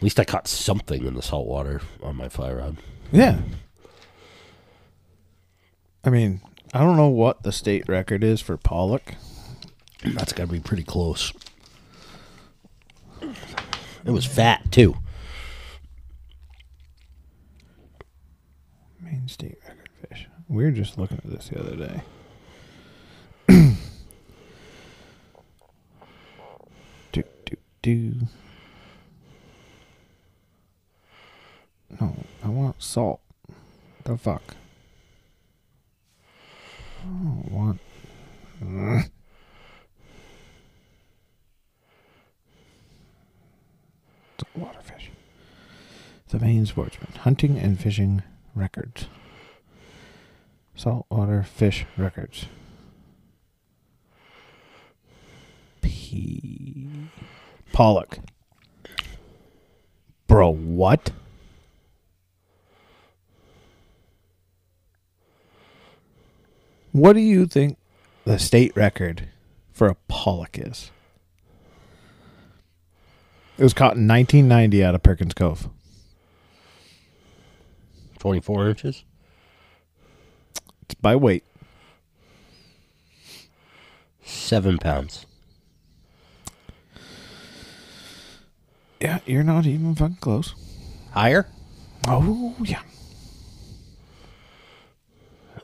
[0.00, 2.78] At least I caught something in the salt water on my fly rod.
[3.12, 3.36] Yeah.
[6.02, 6.40] I mean,
[6.72, 9.12] I don't know what the state record is for pollock.
[10.02, 11.34] That's got to be pretty close.
[13.20, 14.96] It was fat too.
[19.02, 20.26] Maine state record fish.
[20.48, 22.00] We were just looking at this the other day.
[27.12, 28.14] do do do.
[31.98, 32.14] No,
[32.44, 33.20] I want salt.
[34.04, 34.56] The fuck.
[37.02, 37.80] I don't want.
[38.62, 39.10] Ugh.
[46.30, 48.22] The Maine Sportsman Hunting and Fishing
[48.54, 49.06] Records.
[50.76, 52.46] Saltwater Fish Records.
[55.82, 56.88] P.
[57.72, 58.20] Pollock.
[60.28, 61.10] Bro, what?
[66.92, 67.78] What do you think
[68.24, 69.28] the state record
[69.72, 70.90] for a pollock is?
[73.56, 75.68] It was caught in 1990 out of Perkins Cove.
[78.18, 79.04] 24 inches?
[80.82, 81.44] It's by weight.
[84.24, 85.26] Seven pounds.
[89.00, 90.54] Yeah, you're not even fucking close.
[91.12, 91.46] Higher?
[92.06, 92.82] Oh, yeah.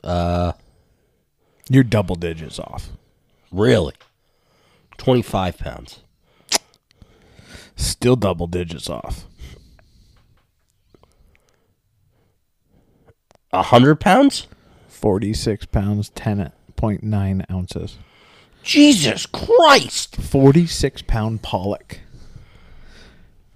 [0.03, 0.53] Uh,
[1.69, 2.89] You're double digits off.
[3.51, 3.93] Really?
[4.97, 5.99] 25 pounds.
[7.75, 9.25] Still double digits off.
[13.51, 14.47] 100 pounds?
[14.87, 17.97] 46 pounds, 10.9 ounces.
[18.63, 20.15] Jesus Christ!
[20.17, 21.99] 46 pound pollock.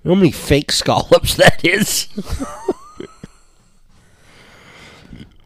[0.03, 2.07] You know how many fake scallops that is?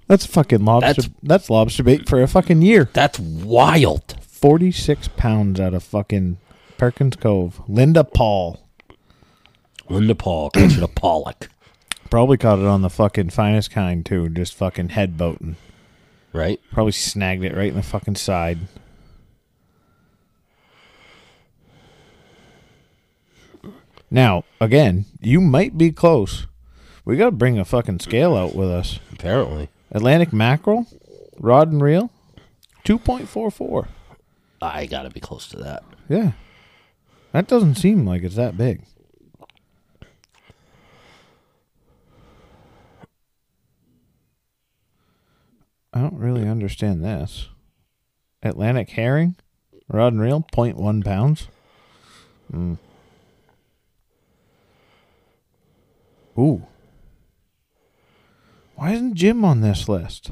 [0.07, 1.01] That's fucking lobster.
[1.01, 2.89] That's- That's, lobster bait for a fucking year.
[2.93, 4.15] That's wild.
[4.21, 6.37] 46 pounds out of fucking
[6.77, 7.61] Perkins Cove.
[7.67, 8.59] Linda Paul.
[9.89, 11.49] Linda Paul catching a pollock,
[12.09, 14.29] Probably caught it on the fucking Finestkind, too.
[14.29, 15.55] Just fucking head boating.
[16.33, 16.59] right?
[16.71, 18.59] Probably snagged it right in the fucking side.
[24.11, 26.47] Now, again, you might be close.
[27.03, 28.99] We got to bring a fucking scale out with us.
[29.11, 29.69] Apparently.
[29.91, 30.87] Atlantic mackerel,
[31.39, 32.11] rod and reel,
[32.85, 33.87] 2.44.
[34.61, 35.83] I gotta be close to that.
[36.09, 36.31] Yeah.
[37.31, 38.83] That doesn't seem like it's that big.
[45.93, 47.47] I don't really understand this.
[48.43, 49.35] Atlantic herring,
[49.87, 51.47] rod and reel, 0.1 pounds.
[52.51, 52.77] Mm.
[56.37, 56.67] Ooh.
[58.75, 60.31] Why isn't Jim on this list?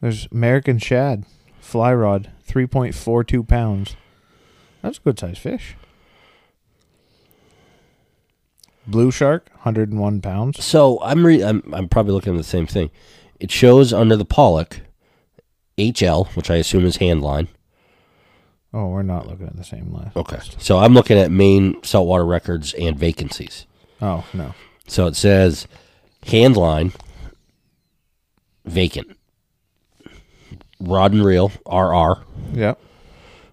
[0.00, 1.24] There's American shad,
[1.60, 3.96] fly rod, 3.42 pounds.
[4.82, 5.76] That's a good sized fish.
[8.86, 10.62] Blue shark, 101 pounds.
[10.64, 12.90] So I'm re- I'm I'm probably looking at the same thing.
[13.38, 14.80] It shows under the pollock
[15.78, 17.48] HL, which I assume is hand line.
[18.74, 20.16] Oh, we're not looking at the same list.
[20.16, 20.38] Okay.
[20.58, 23.66] So I'm looking at Maine saltwater records and vacancies.
[24.00, 24.54] Oh, no.
[24.88, 25.68] So it says
[26.26, 26.92] hand line
[28.64, 29.16] vacant.
[30.80, 32.74] Rod and reel RR Yeah.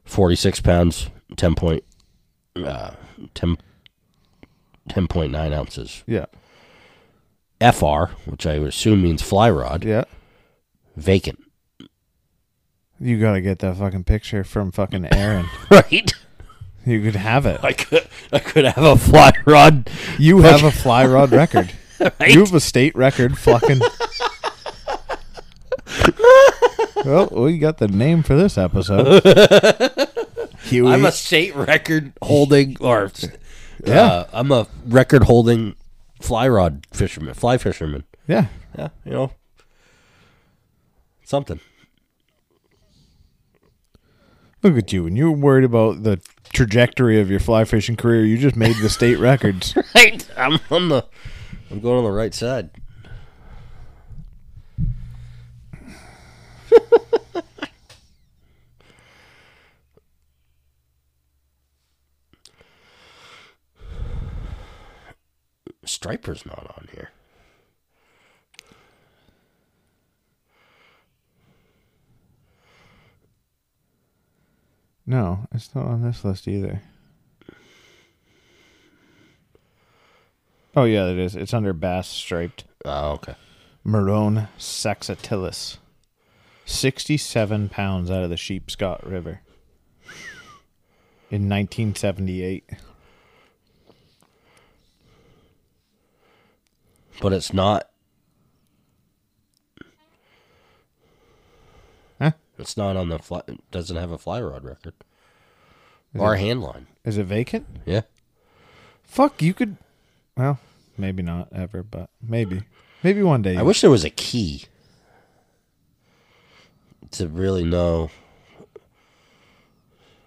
[0.05, 1.83] 46 pounds 10 point
[2.55, 2.91] uh
[3.35, 3.57] 10
[4.89, 6.03] 10.9 ounces.
[6.07, 6.25] Yeah.
[7.61, 10.05] FR, which I would assume means fly rod, Yeah.
[10.95, 11.39] vacant.
[12.99, 15.45] You got to get that fucking picture from fucking Aaron.
[15.69, 16.11] Right?
[16.85, 17.59] you could have it.
[17.63, 19.89] I could I could have a fly rod.
[20.17, 21.71] You have a fly rod record.
[22.19, 22.33] Right?
[22.33, 23.79] You have a state record fucking.
[27.05, 29.21] well, we got the name for this episode.
[30.63, 30.91] Huey.
[30.93, 33.11] I'm a state record holding or
[33.83, 34.01] Yeah.
[34.01, 35.75] uh, I'm a record holding
[36.21, 38.03] fly rod fisherman, fly fisherman.
[38.27, 38.45] yeah.
[38.77, 39.31] Yeah, you know.
[41.25, 41.59] Something.
[44.61, 45.05] Look at you.
[45.05, 46.19] When you were worried about the
[46.53, 49.75] trajectory of your fly fishing career, you just made the state records.
[49.95, 50.25] Right.
[50.37, 51.05] I'm on the
[51.71, 52.71] I'm going on the right side.
[65.85, 67.09] Striper's not on here.
[75.05, 76.81] No, it's not on this list either.
[80.75, 81.35] Oh yeah, it is.
[81.35, 82.65] It's under bass striped.
[82.85, 83.35] Oh, okay.
[83.83, 85.77] Morone saxatilis.
[86.65, 89.41] 67 pounds out of the Sheepscot River.
[91.31, 92.69] In 1978.
[97.21, 97.89] But it's not
[102.19, 102.31] Huh?
[102.57, 103.41] It's not on the fly.
[103.47, 104.93] It doesn't have a fly rod record
[106.17, 106.87] or a hand line.
[107.05, 107.65] Is it vacant?
[107.85, 108.01] Yeah.
[109.03, 109.77] Fuck, you could.
[110.39, 110.57] Well,
[110.97, 112.63] maybe not ever, but maybe.
[113.03, 113.57] Maybe one day.
[113.57, 114.63] I wish there was a key
[117.11, 118.09] to really know.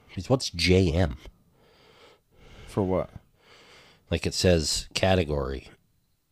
[0.08, 1.16] Because what's JM?
[2.66, 3.08] For what?
[4.10, 5.68] Like it says category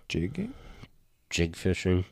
[0.07, 0.53] Jigging?
[1.29, 2.05] Jig fishing.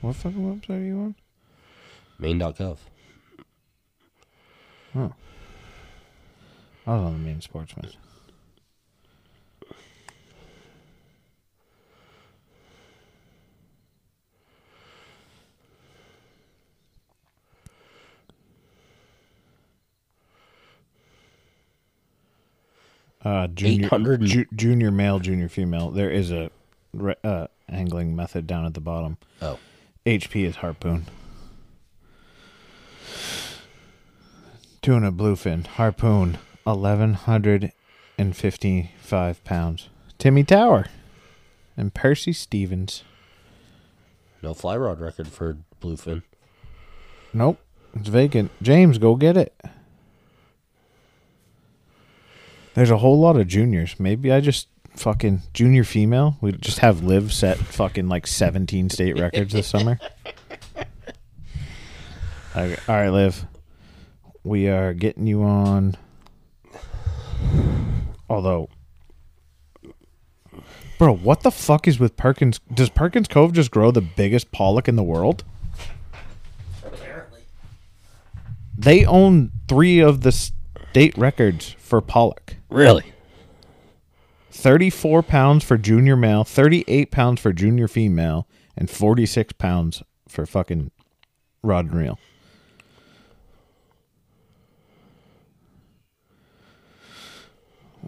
[0.00, 1.14] What fucking website are you on?
[2.18, 2.78] Maine.gov.
[4.94, 5.00] I
[6.94, 7.90] was on the Maine sportsman.
[23.22, 23.88] Uh, junior,
[24.18, 25.90] ju- junior male, junior female.
[25.90, 26.50] There is a
[26.94, 29.18] re- uh, angling method down at the bottom.
[29.42, 29.58] Oh.
[30.06, 31.06] HP is harpoon.
[34.80, 37.72] Tuna bluefin harpoon, eleven hundred
[38.16, 39.90] and fifty-five pounds.
[40.16, 40.86] Timmy Tower,
[41.76, 43.02] and Percy Stevens.
[44.42, 46.22] No fly rod record for bluefin.
[47.34, 47.60] Nope,
[47.94, 48.50] it's vacant.
[48.62, 49.54] James, go get it.
[52.72, 54.00] There's a whole lot of juniors.
[54.00, 56.36] Maybe I just fucking junior female.
[56.40, 59.98] We just have Liv set fucking like 17 state records this summer.
[62.56, 63.46] Okay, all right, Liv.
[64.42, 65.96] We are getting you on.
[68.28, 68.68] Although,
[70.98, 72.58] bro, what the fuck is with Perkins?
[72.74, 75.44] Does Perkins Cove just grow the biggest pollock in the world?
[76.84, 77.42] Apparently.
[78.76, 82.56] They own three of the state records for pollock.
[82.68, 83.12] Really?
[84.50, 88.46] 34 pounds for junior male, 38 pounds for junior female,
[88.76, 90.90] and 46 pounds for fucking
[91.62, 92.18] rod and reel.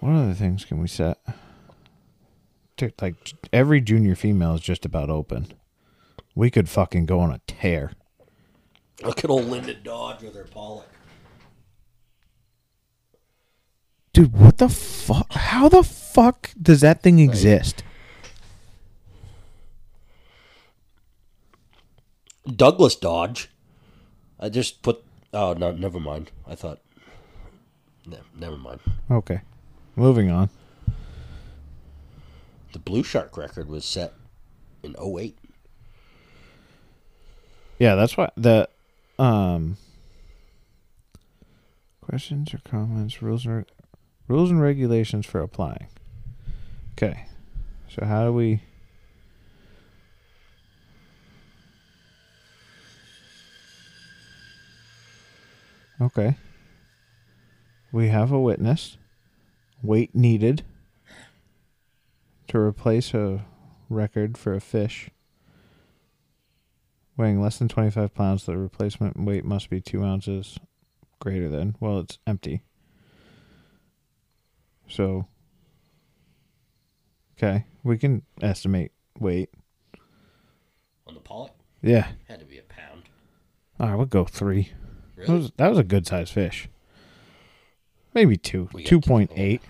[0.00, 1.18] What other things can we set?
[3.00, 3.14] Like
[3.52, 5.52] every junior female is just about open.
[6.34, 7.92] We could fucking go on a tear.
[9.04, 10.88] Look at old Linda Dodge with her pollock.
[14.12, 15.32] Dude, what the fuck?
[15.32, 16.01] How the fuck
[16.60, 17.82] does that thing exist?
[22.56, 23.48] Douglas Dodge.
[24.40, 25.02] I just put.
[25.32, 26.30] Oh no, never mind.
[26.46, 26.80] I thought.
[28.06, 28.80] Ne- never mind.
[29.10, 29.40] Okay.
[29.94, 30.50] Moving on.
[32.72, 34.14] The Blue Shark record was set
[34.82, 35.38] in 08.
[37.78, 38.68] Yeah, that's why the
[39.18, 39.76] um
[42.00, 43.66] questions or comments, rules and reg-
[44.26, 45.86] rules and regulations for applying.
[47.02, 47.26] Okay.
[47.88, 48.62] So how do we
[56.00, 56.36] Okay.
[57.90, 58.98] We have a witness.
[59.82, 60.62] Weight needed
[62.46, 63.44] to replace a
[63.88, 65.10] record for a fish
[67.16, 70.58] weighing less than 25 pounds, the replacement weight must be two ounces
[71.18, 71.76] greater than.
[71.80, 72.62] Well, it's empty.
[74.88, 75.26] So,
[77.42, 79.50] okay, we can estimate weight.
[81.06, 81.52] On the pollock?
[81.82, 82.08] Yeah.
[82.28, 83.04] Had to be a pound.
[83.80, 84.70] All right, we'll go three.
[85.16, 85.38] That Really?
[85.40, 86.68] was, that was a good sized fish.
[88.14, 88.68] Maybe two.
[88.72, 89.00] We got two.
[89.00, 89.60] 2.8.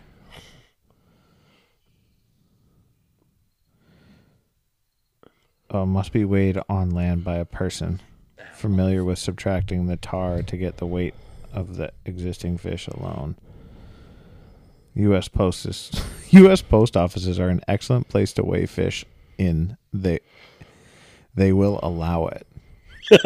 [5.71, 8.01] Uh, must be weighed on land by a person
[8.53, 11.15] familiar with subtracting the tare to get the weight
[11.53, 13.35] of the existing fish alone.
[14.95, 15.29] U.S.
[15.29, 15.91] Post is,
[16.33, 16.63] U.S.
[16.63, 19.05] Post offices are an excellent place to weigh fish
[19.39, 19.77] in.
[19.93, 20.21] They
[21.35, 22.47] they will allow it.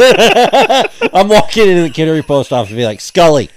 [0.00, 3.50] I'm walking into the Kittery post office and be like, Scully,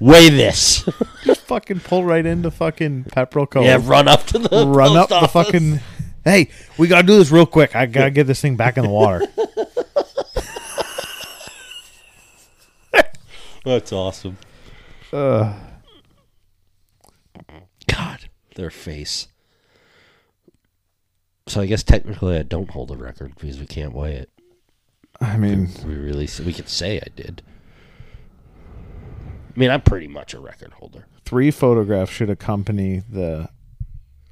[0.00, 0.88] weigh this.
[1.24, 3.64] Just fucking pull right into fucking Pepperell Cove.
[3.64, 5.80] yeah, run up to the run up post the fucking.
[6.24, 7.74] Hey, we gotta do this real quick.
[7.74, 9.26] I gotta get this thing back in the water.
[13.64, 14.36] That's awesome.
[15.12, 15.54] uh,
[18.60, 19.26] their face.
[21.46, 24.30] So I guess technically I don't hold a record because we can't weigh it.
[25.20, 27.42] I mean, We really we could say I did.
[29.54, 31.06] I mean, I'm pretty much a record holder.
[31.24, 33.48] three photographs should accompany the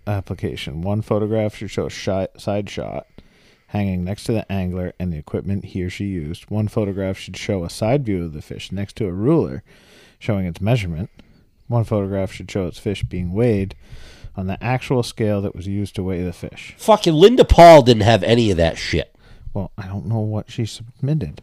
[0.06, 0.82] application.
[0.82, 3.06] One photograph should show a side shot
[3.68, 6.48] hanging next to the angler and the equipment he or she used.
[6.50, 9.62] One photograph should show a side view of the fish next to a ruler
[10.18, 11.10] showing its measurement.
[11.66, 13.74] One photograph should show its fish being weighed
[14.38, 16.76] on the actual scale that was used to weigh the fish.
[16.78, 19.12] Fucking Linda Paul didn't have any of that shit.
[19.52, 21.42] Well, I don't know what she submitted.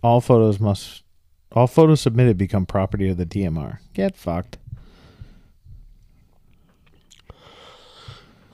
[0.00, 1.02] All photos must
[1.50, 3.78] all photos submitted become property of the DMR.
[3.92, 4.58] Get fucked.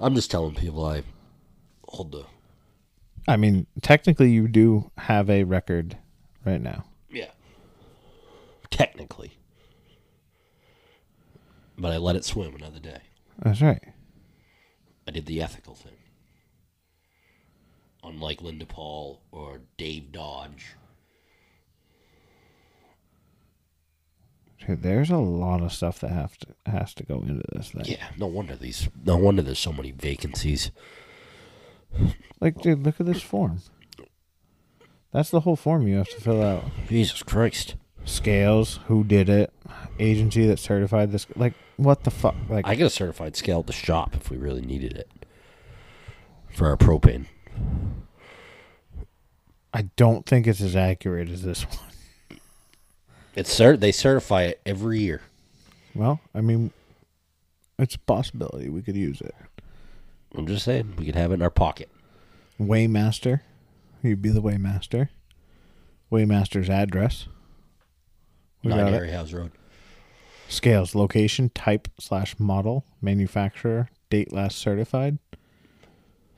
[0.01, 1.03] I'm just telling people I
[1.87, 2.25] hold the
[3.29, 5.99] I mean, technically you do have a record
[6.47, 6.85] right now.
[7.11, 7.31] yeah.
[8.71, 9.37] Technically,
[11.79, 13.01] but I let it swim another day.
[13.43, 13.83] That's right.
[15.07, 15.97] I did the ethical thing.
[18.03, 20.77] Unlike Linda Paul or Dave Dodge.
[24.67, 27.85] Dude, there's a lot of stuff that have to has to go into this thing.
[27.85, 28.89] Yeah, no wonder these.
[29.05, 30.71] No wonder there's so many vacancies.
[32.41, 33.61] Like, dude, look at this form.
[35.13, 36.65] That's the whole form you have to fill out.
[36.89, 37.77] Jesus Christ!
[38.05, 39.53] Scales, who did it,
[39.99, 41.27] agency that certified this.
[41.37, 42.35] Like, what the fuck?
[42.49, 45.11] Like, I get a certified scale at the shop if we really needed it
[46.53, 47.27] for our propane.
[49.73, 52.39] I don't think it's as accurate as this one.
[53.35, 55.23] It's cert- they certify it every year.
[55.95, 56.73] Well, I mean,
[57.79, 59.35] it's a possibility we could use it.
[60.37, 61.91] I'm just saying we could have it in our pocket.
[62.61, 63.41] Weighmaster,
[64.03, 65.09] you'd be the Weighmaster.
[66.13, 67.27] Weighmaster's address.
[68.65, 68.93] We Nine.
[68.93, 69.53] Harry House Road.
[70.49, 75.19] Scales, location, type slash model, manufacturer, date last certified.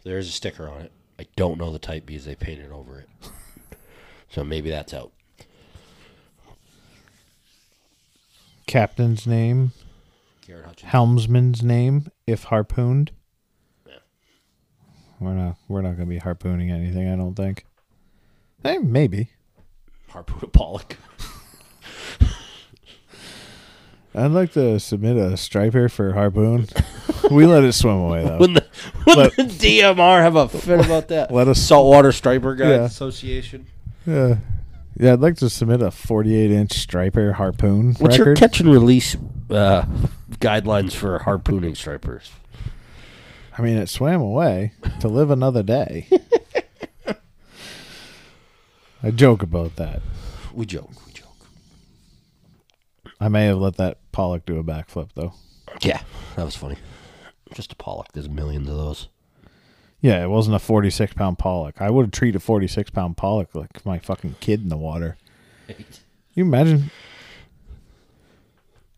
[0.02, 0.92] There is a sticker on it.
[1.18, 3.08] I don't know the type because they painted over it.
[4.28, 5.12] so maybe that's out.
[8.66, 9.72] Captain's name,
[10.46, 10.90] Garrett Hutchins.
[10.90, 13.12] helmsman's name, if harpooned.
[13.86, 13.94] Yeah.
[15.20, 17.64] We're not we're not gonna be harpooning anything, I don't think.
[18.64, 19.30] Hey, maybe.
[20.08, 20.96] Harpoon Pollock.
[24.16, 26.66] I'd like to submit a striper for harpoon.
[27.30, 28.38] we let it swim away though.
[28.38, 28.66] Wouldn't the,
[29.06, 31.30] wouldn't Let- the DMR have a fit about that?
[31.34, 32.84] Let us- Saltwater Striper Guys Yeah.
[32.84, 33.66] Association.
[34.06, 34.36] Yeah.
[34.98, 38.38] Yeah, I'd like to submit a 48 inch striper harpoon What's your record.
[38.40, 39.14] catch and release
[39.50, 39.84] uh,
[40.38, 42.30] guidelines for harpooning stripers?
[43.58, 46.08] I mean, it swam away to live another day.
[49.02, 50.00] I joke about that.
[50.54, 50.90] We joke.
[51.06, 51.28] We joke.
[53.20, 55.34] I may have let that pollock do a backflip though.
[55.82, 56.00] Yeah,
[56.36, 56.76] that was funny.
[57.52, 58.12] Just a Pollock.
[58.12, 59.08] There's millions of those.
[60.00, 61.80] Yeah, it wasn't a 46 pound pollock.
[61.82, 65.16] I would have treated a 46 pound pollock like my fucking kid in the water.
[66.34, 66.90] You imagine?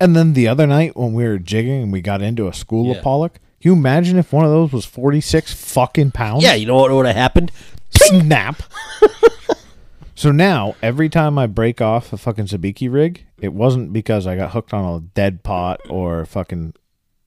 [0.00, 2.86] And then the other night when we were jigging and we got into a school
[2.92, 2.98] Yeah.
[2.98, 6.44] of pollock, you imagine if one of those was 46 fucking pounds?
[6.44, 7.50] Yeah, you know what would have happened?
[7.90, 8.62] Snap.
[10.18, 14.34] so now, every time I break off a fucking sabiki rig, it wasn't because I
[14.36, 16.74] got hooked on a dead pot or fucking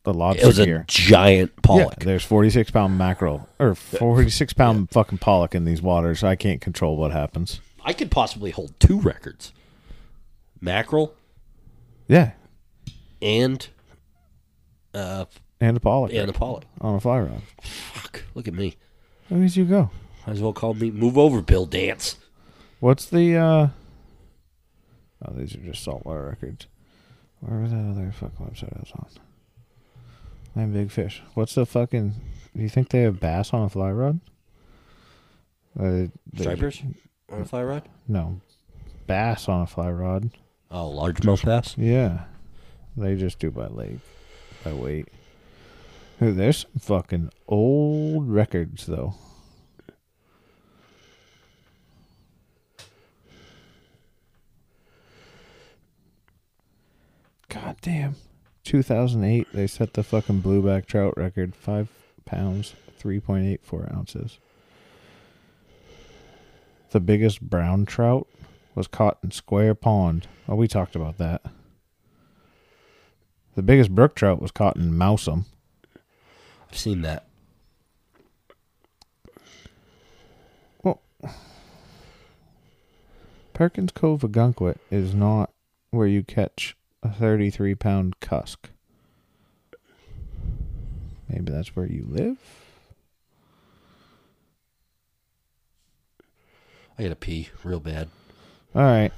[0.03, 1.99] the lobster It was a giant Yeah, Pollock.
[1.99, 6.23] there's 46 pound mackerel or 46 pound fucking pollock in these waters.
[6.23, 7.61] I can't control what happens.
[7.85, 9.53] I could possibly hold two records:
[10.59, 11.13] mackerel
[12.07, 12.31] Yeah,
[13.21, 13.67] and
[14.93, 15.25] uh,
[15.59, 16.65] and a pollock and a Pollock.
[16.81, 17.41] on a fly rod.
[17.61, 18.23] Fuck!
[18.35, 18.75] Look at me.
[19.29, 19.89] Look as you go.
[20.27, 22.17] Might as well call me "Move Over, Bill Dance."
[22.81, 23.37] What's the?
[23.37, 23.67] uh
[25.23, 26.65] Oh, these are just saltwater records.
[27.41, 29.07] Where was that other fucking website I was on?
[30.55, 31.21] Nine big fish.
[31.35, 32.15] What's the fucking?
[32.55, 34.19] Do you think they have bass on a fly rod?
[35.79, 36.81] Uh, they- Stripers
[37.31, 37.87] on a fly rod.
[38.07, 38.41] No,
[39.07, 40.31] bass on a fly rod.
[40.71, 41.75] Oh, largemouth bass.
[41.77, 42.23] Yeah,
[42.97, 43.99] they just do by lake,
[44.63, 45.07] by weight.
[46.19, 49.13] There's some fucking old records though.
[57.51, 58.15] God damn.
[58.63, 61.53] 2008, they set the fucking blueback trout record.
[61.53, 61.89] Five
[62.23, 64.39] pounds, 3.84 ounces.
[66.91, 68.27] The biggest brown trout
[68.73, 70.27] was caught in Square Pond.
[70.47, 71.41] Oh, we talked about that.
[73.55, 75.45] The biggest brook trout was caught in Mousam.
[76.69, 77.25] I've seen that.
[80.83, 81.01] Well,
[83.53, 85.51] Perkins Cove Ogunquit is not
[85.89, 88.69] where you catch a 33 pound cusk.
[91.29, 92.37] Maybe that's where you live?
[96.99, 98.09] I gotta pee real bad.
[98.75, 99.11] All right.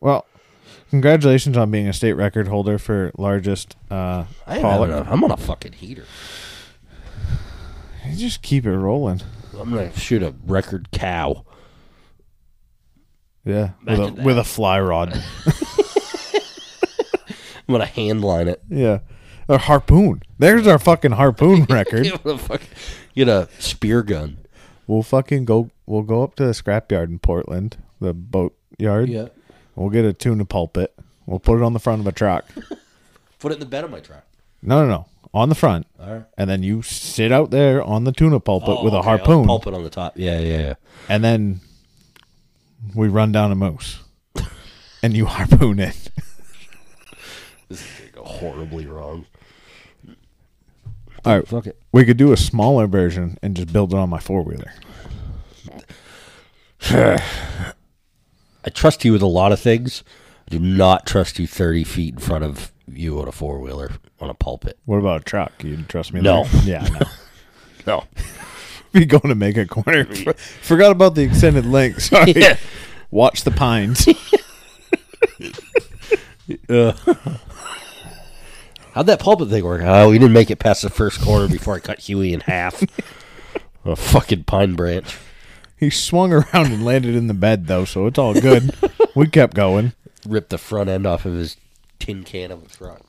[0.00, 0.24] Well,
[0.90, 4.90] congratulations on being a state record holder for largest uh, I am pollock.
[4.90, 6.04] having a- I'm on a fucking heater.
[8.08, 9.22] You just keep it rolling.
[9.58, 11.44] I'm gonna shoot a record cow.
[13.44, 14.24] Yeah, with a, that.
[14.24, 15.22] with a fly rod.
[17.68, 18.62] I'm gonna handline it.
[18.68, 18.98] yeah,
[19.48, 20.22] a harpoon.
[20.38, 22.06] There's our fucking harpoon record.
[22.06, 22.62] I'm gonna fuck-
[23.14, 24.38] Get a spear gun.
[24.86, 25.70] We'll fucking go.
[25.86, 29.08] We'll go up to the scrapyard in Portland, the boat yard.
[29.08, 29.28] Yeah.
[29.76, 30.94] We'll get a tuna pulpit.
[31.26, 32.44] We'll put it on the front of a truck.
[33.38, 34.24] Put it in the bed of my truck.
[34.62, 36.24] No, no, no, on the front, All right.
[36.38, 39.08] and then you sit out there on the tuna pulpit oh, with a Oh, okay,
[39.08, 40.14] harpoon, Pulpit on the top.
[40.16, 40.74] Yeah, yeah, yeah.
[41.10, 41.60] and then
[42.94, 43.98] we run down a moose,
[45.02, 46.08] and you harpoon it.
[47.68, 49.26] This is gonna go horribly wrong.
[51.24, 51.80] All right, Fuck it.
[51.92, 54.72] we could do a smaller version and just build it on my four wheeler.
[56.90, 60.02] I trust you with a lot of things.
[60.46, 63.92] I do not trust you 30 feet in front of you on a four wheeler
[64.20, 64.78] on a pulpit.
[64.84, 65.64] What about a truck?
[65.64, 66.20] You trust me?
[66.20, 66.44] No.
[66.44, 66.62] there?
[66.82, 67.06] Yeah, no.
[67.86, 68.04] No.
[68.92, 70.04] Be going to make a corner.
[70.14, 72.02] For- Forgot about the extended length.
[72.02, 72.32] Sorry.
[72.32, 72.56] Yeah.
[73.10, 74.06] Watch the pines.
[76.68, 76.92] Uh,
[78.94, 79.82] How'd that pulpit thing work?
[79.84, 82.80] Oh, we didn't make it past the first corner before I cut Huey in half.
[83.84, 85.18] a fucking pine branch.
[85.76, 88.72] He swung around and landed in the bed though, so it's all good.
[89.16, 89.94] we kept going.
[90.24, 91.56] Ripped the front end off of his
[91.98, 93.00] tin can of a truck.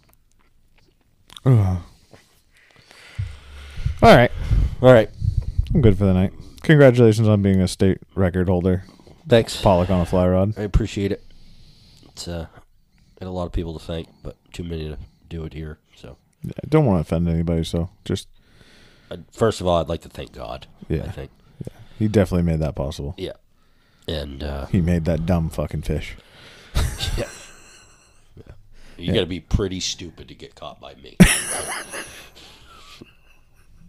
[1.46, 1.78] Ugh.
[4.02, 4.32] All right,
[4.82, 5.10] All right.
[5.72, 6.34] I'm good for the night.
[6.64, 8.86] Congratulations on being a state record holder.
[9.28, 9.62] Thanks.
[9.62, 10.58] Pollock on a fly rod.
[10.58, 11.24] I appreciate it.
[12.10, 12.48] It's uh,
[13.20, 14.98] got a lot of people to thank, but too many to
[15.30, 15.80] do it here.
[15.96, 18.28] So, I don't want to offend anybody, so just
[19.12, 20.68] uh, first of all, I'd like to thank God.
[20.88, 21.04] Yeah.
[21.04, 21.32] I think.
[22.00, 23.16] he definitely made that possible.
[23.18, 23.34] Yeah.
[24.08, 26.16] And uh, He made that dumb fucking fish.
[27.18, 27.30] yeah.
[28.36, 28.54] yeah.
[28.98, 31.18] You got to be pretty stupid to get caught by me.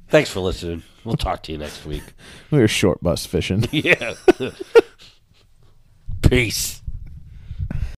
[0.09, 0.85] Thanks for listening.
[1.05, 2.05] We'll talk to you next week.
[2.51, 3.67] We were short bus fishing.
[3.73, 4.15] Yeah.
[6.23, 6.81] Peace.